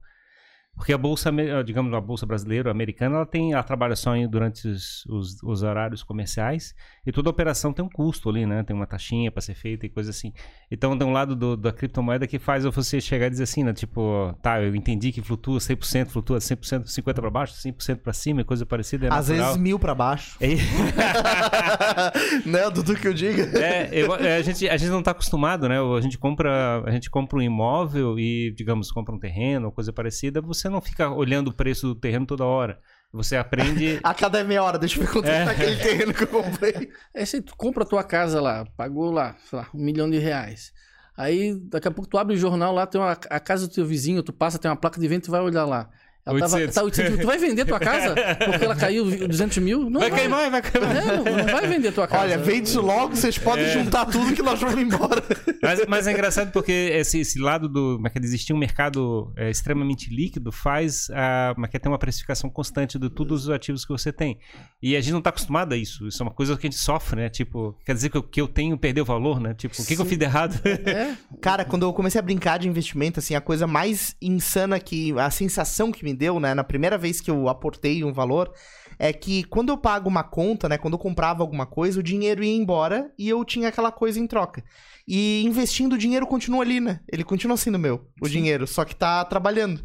[0.76, 4.16] Porque a bolsa, ame- digamos, a bolsa brasileira, a americana, ela tem, ela trabalha só
[4.16, 6.74] em- durante os, os, os horários comerciais
[7.06, 8.64] e toda operação tem um custo ali, né?
[8.64, 10.32] Tem uma taxinha para ser feita e coisa assim.
[10.72, 13.74] Então tem um lado do- da criptomoeda que faz você chegar e dizer assim, né?
[13.74, 18.40] Tipo, tá, eu entendi que flutua 100%, flutua 100%, 50% para baixo, 100% para cima,
[18.40, 19.08] e coisa parecida.
[19.08, 20.38] É Às vezes mil pra baixo.
[20.40, 20.48] É,
[22.48, 23.44] né, Dudu que eu diga?
[23.62, 25.76] é, eu- é, a, gente, a gente não tá acostumado, né?
[25.78, 29.92] A gente compra, a gente compra um imóvel e, digamos, compra um terreno ou coisa
[29.92, 32.80] parecida, você não fica olhando o preço do terreno toda hora.
[33.12, 34.00] Você aprende.
[34.04, 35.46] A cada meia hora, deixa eu ver quanto É.
[35.46, 36.92] tá aquele terreno que eu comprei.
[37.14, 40.18] É assim, tu compra a tua casa lá, pagou lá, sei lá, um milhão de
[40.20, 40.72] reais.
[41.18, 43.86] Aí, daqui a pouco tu abre o jornal lá, tem uma, a casa do teu
[43.86, 45.90] vizinho, tu passa, tem uma placa de vento, tu vai olhar lá.
[46.30, 46.76] Ela tava, 800.
[46.76, 47.22] tá 800 mil.
[47.22, 48.16] Tu vai vender tua casa
[48.46, 49.90] porque ela caiu 200 mil?
[49.90, 50.96] Não vai queimar, vai queimar.
[50.96, 52.24] É, não, não vai vender tua casa.
[52.24, 53.74] Olha, vende isso logo, vocês podem É.
[53.74, 55.24] juntar tudo que nós vamos embora.
[55.62, 57.96] Mas, mas é engraçado porque esse, esse lado do.
[57.96, 61.78] Como é que é, existir um mercado é, extremamente líquido faz a, como é que
[61.78, 64.40] é, ter uma precificação constante de todos os ativos que você tem.
[64.82, 66.08] E a gente não está acostumado a isso.
[66.08, 67.30] Isso é uma coisa que a gente sofre, né?
[67.30, 69.54] Tipo, quer dizer que o que eu tenho perdeu valor, né?
[69.54, 70.60] Tipo, o que, que eu fiz de errado?
[70.66, 75.14] É, Cara, quando eu comecei a brincar de investimento, assim, a coisa mais insana que.
[75.20, 78.52] A sensação que me deu, né, na primeira vez que eu aportei um valor,
[79.00, 82.44] é que quando eu pago uma conta, né, quando eu comprava alguma coisa, o dinheiro
[82.44, 84.62] ia embora e eu tinha aquela coisa em troca.
[85.08, 87.00] E investindo, o dinheiro continua ali, né?
[87.12, 89.82] Ele continua sendo meu, o dinheiro, só que tá trabalhando.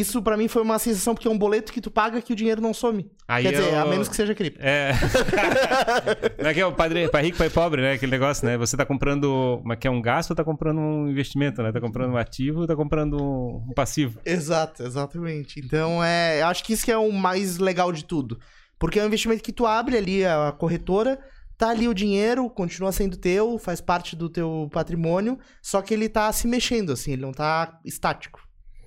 [0.00, 2.36] Isso pra mim foi uma sensação, porque é um boleto que tu paga que o
[2.36, 3.08] dinheiro não some.
[3.28, 4.58] Aí Quer dizer, eu- a menos que seja cripto.
[4.60, 4.92] É.
[6.36, 7.92] Como é que é o padre, pai rico, pai pobre, né?
[7.92, 8.56] Aquele negócio, né?
[8.58, 9.58] Você tá comprando.
[9.60, 11.70] Como é que é um gasto ou tá comprando um investimento, né?
[11.72, 14.18] Tá comprando um ativo ou tá comprando um passivo?
[14.24, 15.60] Exato, exatamente.
[15.60, 18.38] Então, é, eu acho que isso que é o mais legal de tudo.
[18.78, 21.18] Porque é um investimento que tu abre ali a corretora,
[21.56, 26.08] tá ali o dinheiro, continua sendo teu, faz parte do teu patrimônio, só que ele
[26.08, 28.40] tá se mexendo, assim, ele não tá estático.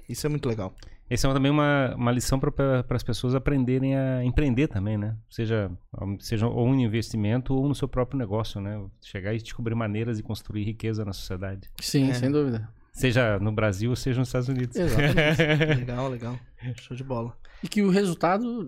[0.10, 0.74] Isso é muito legal.
[1.10, 5.16] Essa é também uma, uma lição para as pessoas aprenderem a empreender também, né?
[5.30, 5.72] Seja,
[6.20, 8.84] seja ou um investimento ou no seu próprio negócio, né?
[9.02, 11.70] Chegar e descobrir maneiras de construir riqueza na sociedade.
[11.80, 12.14] sim, É.
[12.14, 12.68] sem dúvida.
[12.92, 14.76] Seja no Brasil ou seja nos Estados Unidos.
[14.76, 15.76] Exatamente.
[15.80, 16.40] legal, legal.
[16.82, 17.32] Show de bola.
[17.64, 18.68] E que o resultado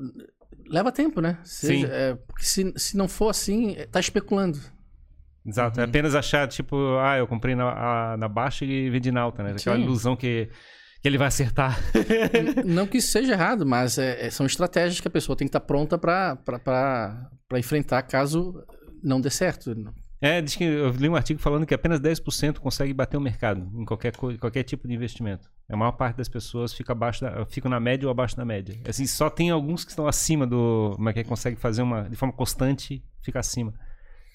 [0.68, 1.40] leva tempo, né?
[1.44, 1.68] Sim.
[1.68, 4.60] Seja- é, porque se, se não for assim, é, tá especulando.
[5.46, 5.82] Exato.
[5.82, 9.42] É apenas achar, tipo, ah, eu comprei na, a- na baixa e vendi na alta,
[9.42, 9.54] né?
[9.58, 9.82] Aquela Sim.
[9.84, 10.48] ilusão que,
[11.02, 11.80] que ele vai acertar.
[12.66, 15.50] Não que isso seja errado, mas é- é- são estratégias que a pessoa tem que
[15.50, 18.64] estar pronta para enfrentar caso
[19.02, 19.74] não dê certo.
[20.22, 23.70] É, diz que eu li um artigo falando que apenas 10% consegue bater o mercado
[23.74, 25.50] em qualquer, qualquer tipo de investimento.
[25.70, 28.78] A maior parte das pessoas fica abaixo da, ficam na média ou abaixo da média.
[28.86, 30.92] Assim, só tem alguns que estão acima do.
[30.96, 32.10] Como é que é, consegue fazer uma.
[32.10, 33.74] de forma constante, fica acima.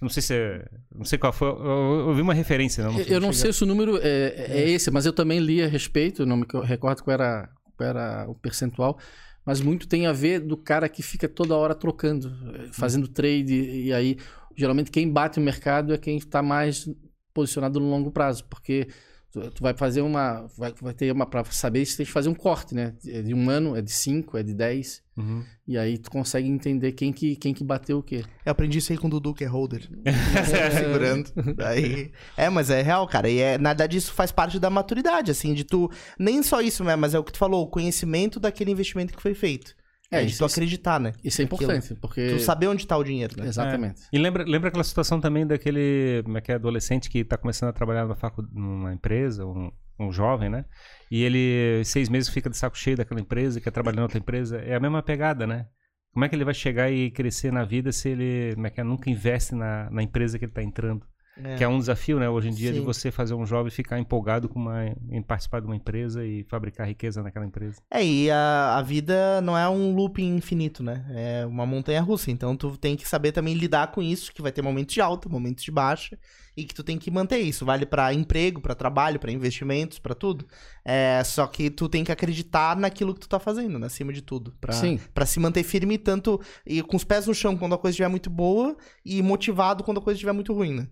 [0.00, 0.64] Não sei se é.
[0.94, 1.48] Não sei qual foi.
[1.48, 2.98] Eu, eu, eu vi uma referência, não.
[3.00, 6.26] Eu não sei se o número é, é esse, mas eu também li a respeito,
[6.26, 8.98] não me recordo qual era, qual era o percentual,
[9.44, 13.54] mas muito tem a ver do cara que fica toda hora trocando, eh, fazendo trade,
[13.54, 14.16] e aí
[14.56, 16.88] geralmente quem bate o mercado é quem está mais
[17.34, 18.88] posicionado no longo prazo, porque
[19.34, 22.28] tu, tu vai fazer uma, vai, vai ter uma, para saber se tem que fazer
[22.28, 22.94] um corte, né?
[23.06, 25.44] É de um ano, é de cinco, é de dez, Uhum.
[25.68, 28.24] e aí tu consegue entender quem que, quem que bateu o quê.
[28.44, 29.88] Eu aprendi isso aí com o Dudu, que é holder.
[30.76, 31.30] Segurando.
[31.54, 32.10] Daí...
[32.36, 33.28] É, mas é real, cara.
[33.28, 35.88] E é, na verdade isso faz parte da maturidade, assim, de tu...
[36.18, 36.96] Nem só isso, né?
[36.96, 39.76] Mas é o que tu falou, o conhecimento daquele investimento que foi feito.
[40.14, 41.12] É, É, de isso- tu acreditar, né?
[41.22, 41.62] Isso é Aquilo.
[41.62, 42.28] importante, porque...
[42.28, 43.46] Tu saber onde tá o dinheiro, né?
[43.46, 44.02] Exatamente.
[44.12, 47.68] E lembra, lembra aquela situação também daquele como é que é, adolescente que está começando
[47.70, 48.42] a trabalhar numa, facu...
[48.52, 50.64] numa empresa, um, um jovem, né?
[51.10, 54.58] E ele, seis meses, fica de saco cheio daquela empresa, quer trabalhar em outra empresa.
[54.58, 55.66] É a mesma pegada, né?
[56.12, 58.80] Como é que ele vai chegar e crescer na vida se ele como é que
[58.80, 61.04] é, nunca investe na, na empresa que ele está entrando?
[61.42, 61.56] É.
[61.56, 62.28] Que é um desafio, né?
[62.28, 62.84] Hoje em dia, de Sim.
[62.84, 66.86] você fazer um jovem ficar empolgado com uma, em participar de uma empresa e fabricar
[66.86, 67.80] riqueza naquela empresa.
[67.90, 71.04] É, e a, a vida não é um looping infinito, né?
[71.10, 72.30] É uma montanha russa.
[72.30, 75.28] Então tu tem que saber também lidar com isso, que vai ter momentos de alta,
[75.28, 76.16] momentos de baixa,
[76.56, 77.64] e que tu tem que manter isso.
[77.64, 80.46] Vale pra emprego, pra trabalho, pra investimentos, pra tudo.
[80.84, 83.86] É, só que tu tem que acreditar naquilo que tu tá fazendo, né?
[83.86, 84.54] acima de tudo.
[84.60, 85.00] Pra, Sim.
[85.12, 88.08] pra se manter firme, tanto e com os pés no chão quando a coisa estiver
[88.08, 90.88] muito boa, e motivado quando a coisa estiver muito ruim, né?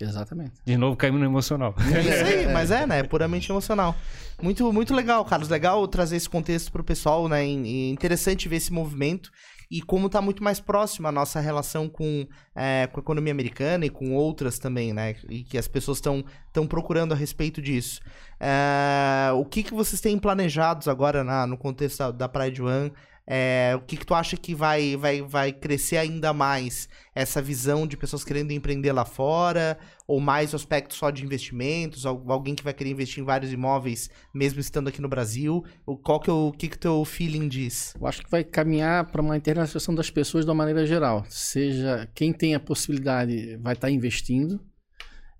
[0.00, 0.52] Exatamente.
[0.64, 1.74] De novo, caímos no emocional.
[1.94, 3.00] É isso aí, mas é, né?
[3.00, 3.94] É puramente emocional.
[4.42, 5.48] Muito, muito legal, Carlos.
[5.48, 7.46] Legal trazer esse contexto pro pessoal, né?
[7.46, 9.30] E- interessante ver esse movimento
[9.70, 13.86] e como tá muito mais próximo a nossa relação com, é, com a economia americana
[13.86, 15.16] e com outras também, né?
[15.28, 18.00] E que as pessoas estão estão procurando a respeito disso.
[18.38, 22.92] É, o que, que vocês têm planejados agora na- no contexto da, da Pride One?
[23.26, 26.88] É, o que, que tu acha que vai, vai, vai crescer ainda mais?
[27.14, 29.78] Essa visão de pessoas querendo empreender lá fora?
[30.06, 32.04] Ou mais o aspecto só de investimentos?
[32.04, 35.64] Al- Alguém que vai querer investir em vários imóveis, mesmo estando aqui no Brasil?
[36.02, 37.94] Qual que é o que, que teu feeling diz?
[37.98, 41.24] Eu acho que vai caminhar para uma internacionalização das pessoas de uma maneira geral.
[41.28, 44.60] Seja quem tem a possibilidade vai estar investindo,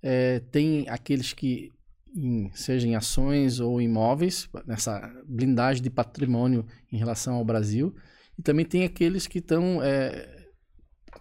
[0.01, 1.71] é, tem aqueles que,
[2.15, 7.93] em, seja em ações ou imóveis, nessa blindagem de patrimônio em relação ao Brasil,
[8.37, 10.47] e também tem aqueles que estão é,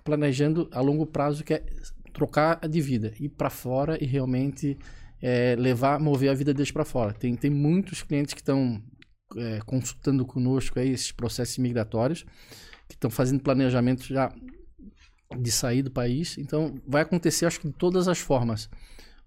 [0.04, 1.64] planejando a longo prazo, que é
[2.12, 4.78] trocar de vida, ir para fora e realmente
[5.20, 7.12] é, levar, mover a vida deles para fora.
[7.12, 8.82] Tem, tem muitos clientes que estão
[9.36, 12.24] é, consultando conosco aí esses processos migratórios,
[12.88, 14.32] que estão fazendo planejamento já
[15.36, 16.38] de sair do país.
[16.38, 18.68] Então, vai acontecer, acho que de todas as formas.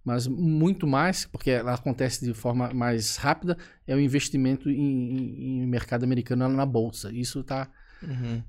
[0.07, 5.63] Mas muito mais, porque ela acontece de forma mais rápida, é o investimento em, em-
[5.63, 7.11] em mercado americano na bolsa.
[7.11, 7.69] Isso tá.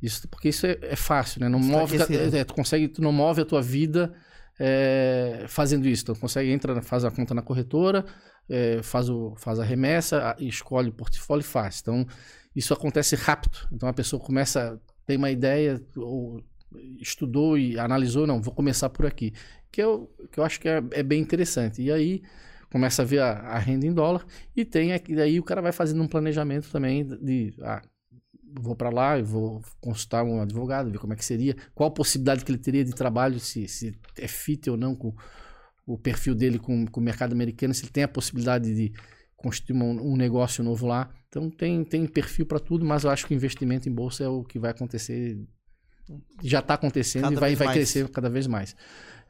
[0.01, 1.49] Isso, porque isso é, é fácil, né?
[1.49, 2.37] Não Isso tá move, aquecido.
[2.37, 4.15] é, tu consegue, tu não move a tua vida
[4.59, 6.05] é, fazendo isso.
[6.05, 8.05] Tu consegue, entra, faz a conta na corretora,
[8.49, 11.81] é, faz, o, faz a remessa, a- escolhe o portfólio e faz.
[11.83, 12.07] Então,
[12.55, 13.59] isso acontece rápido.
[13.73, 16.41] Então, a pessoa começa, tem uma ideia, ou
[17.01, 19.33] estudou e analisou, não, vou começar por aqui.
[19.71, 21.83] Que eu, que eu acho que é, é bem interessante.
[21.83, 22.23] E aí,
[22.71, 26.03] começa a ver a, a renda em dólar e tem daí o cara vai fazendo
[26.03, 27.83] um planejamento também de, ah,
[28.61, 32.45] vou para lá, vou consultar um advogado, ver como é que seria, qual a possibilidade
[32.45, 35.15] que ele teria de trabalho, se, se é fit ou não com
[35.87, 38.93] o perfil dele com, com o mercado americano, se ele tem a possibilidade de
[39.37, 41.11] constituir um, um negócio novo lá.
[41.29, 44.29] Então tem, tem perfil para tudo, mas eu acho que o investimento em bolsa é
[44.29, 45.39] o que vai acontecer,
[46.43, 47.77] já está acontecendo Cada e vai, vai mais.
[47.77, 48.75] crescer cada vez mais.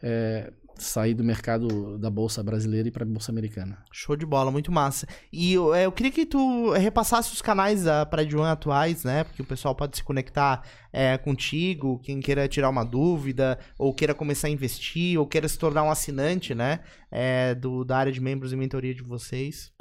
[0.03, 0.53] É,
[0.83, 3.79] sair do mercado da bolsa brasileira e para a bolsa americana.
[3.93, 5.07] Show de bola, muito massa.
[5.33, 9.25] E eu, é, eu queria que tu repassasse os canais da One atuais, né?
[9.25, 10.63] Porque o pessoal pode se conectar
[10.93, 15.59] é, contigo, quem queira tirar uma dúvida, ou queira começar a investir, ou queira se
[15.59, 16.81] tornar um assinante, né?
[17.11, 19.73] É, do, da área de membros e mentoria de vocês.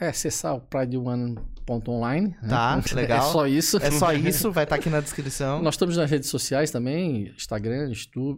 [0.00, 2.28] É acessar o prideone.online.
[2.42, 2.48] né?
[2.48, 3.28] Tá, legal.
[3.28, 3.78] É só isso.
[3.78, 5.62] É só isso, vai estar aqui na descrição.
[5.62, 7.92] Nós estamos nas redes sociais também, Instagram,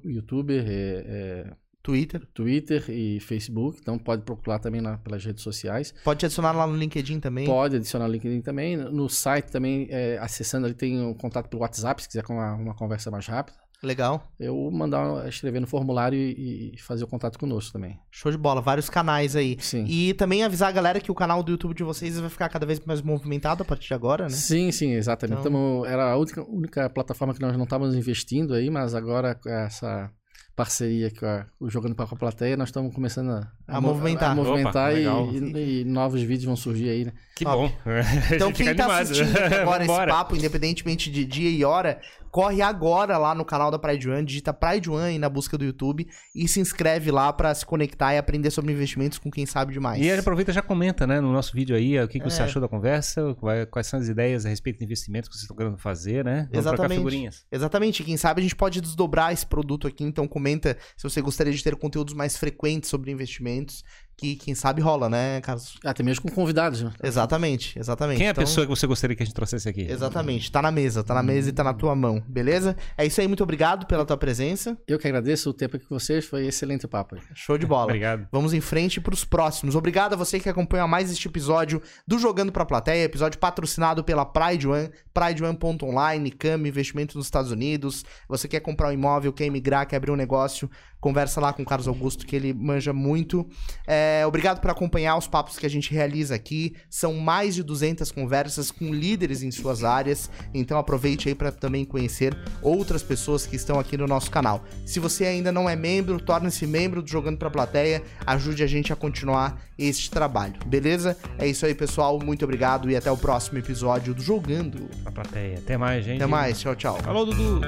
[0.04, 1.52] YouTube, é, é,
[1.88, 2.26] Twitter.
[2.34, 3.78] Twitter e Facebook.
[3.80, 5.94] Então pode procurar também na- pelas redes sociais.
[6.04, 7.46] Pode adicionar lá no LinkedIn também.
[7.46, 8.76] Pode adicionar o LinkedIn também.
[8.76, 12.54] No site também, é, acessando ali, tem um contato pelo WhatsApp, se quiser com uma,
[12.54, 13.56] uma conversa mais rápida.
[13.80, 14.28] Legal.
[14.40, 17.96] Eu mandar escrever no formulário e, e fazer o contato conosco também.
[18.10, 18.60] Show de bola.
[18.60, 19.56] Vários canais aí.
[19.60, 19.84] Sim.
[19.86, 22.66] E também avisar a galera que o canal do YouTube de vocês vai ficar cada
[22.66, 24.30] vez mais movimentado a partir de agora, né?
[24.30, 25.38] Sim, sim, exatamente.
[25.38, 29.38] Então- Tamo- era a única, única plataforma que nós não estávamos investindo aí, mas agora
[29.46, 30.10] essa
[30.58, 34.32] parceria com a- o Jogando para a Plateia, nós estamos começando a, A mo- movimentar.
[34.32, 37.12] a movimentar Opa, e- e, e novos vídeos vão surgir aí, né?
[37.36, 37.56] Que Top.
[37.56, 37.72] bom.
[38.34, 39.02] Então, Fica quem tá animado.
[39.02, 42.00] assistindo agora esse papo, independentemente de dia e hora,
[42.30, 45.64] corre agora lá no canal da Pride One, digita Pride One aí na busca do
[45.64, 49.72] YouTube e se inscreve lá pra se conectar e aprender sobre investimentos com quem sabe
[49.72, 50.00] demais.
[50.00, 52.42] E ele aproveita e já comenta, né, no nosso vídeo aí, o que, que você
[52.42, 52.44] É.
[52.44, 55.56] achou da conversa, qual- quais são as ideias a respeito de investimentos que vocês estão
[55.56, 56.48] querendo fazer, né?
[56.52, 56.96] Vamos Exatamente.
[56.98, 57.46] figurinhas.
[57.50, 61.52] Exatamente, quem sabe a gente pode desdobrar esse produto aqui, então comenta se você gostaria
[61.52, 63.82] de ter conteúdos mais frequentes sobre investimentos,
[64.18, 65.76] que quem sabe rola, né, Carlos?
[65.84, 66.92] Até mesmo com convidados, né?
[67.02, 68.18] Exatamente, exatamente.
[68.18, 69.82] Quem é a Então- pessoa que você gostaria que a gente trouxesse aqui?
[69.88, 72.76] Exatamente, tá na mesa, tá na mesa e tá na tua mão, beleza?
[72.96, 74.76] É isso aí, muito obrigado pela tua presença.
[74.88, 77.14] Eu que agradeço o tempo aqui com vocês, foi excelente o papo.
[77.14, 77.20] aí.
[77.32, 77.84] Show de bola.
[77.84, 78.26] Obrigado.
[78.32, 79.76] Vamos em frente pros próximos.
[79.76, 84.26] Obrigado a você que acompanha mais este episódio do Jogando Pra Plateia, episódio patrocinado pela
[84.26, 88.04] Pride One, prideone.online, Cam, investimentos nos Estados Unidos.
[88.28, 90.68] Você quer comprar um imóvel, quer emigrar, quer abrir um negócio,
[91.00, 93.48] conversa lá com o Carlos Augusto, que ele manja muito.
[93.86, 96.74] É, obrigado por acompanhar os papos que a gente realiza aqui.
[96.90, 101.84] São mais de 200 conversas com líderes em suas áreas, então aproveite aí para também
[101.84, 104.64] conhecer outras pessoas que estão aqui no nosso canal.
[104.84, 108.92] Se você ainda não é membro, torne-se membro do Jogando Pra Plateia, ajude a gente
[108.92, 111.16] a continuar este trabalho, beleza?
[111.38, 112.18] É isso aí, pessoal.
[112.22, 114.88] Muito obrigado e até o próximo episódio do Jogando.
[115.02, 115.58] Pra plateia.
[115.58, 116.16] Até mais, gente.
[116.16, 116.98] Até mais, tchau, tchau.
[117.02, 117.60] Falou, Dudu.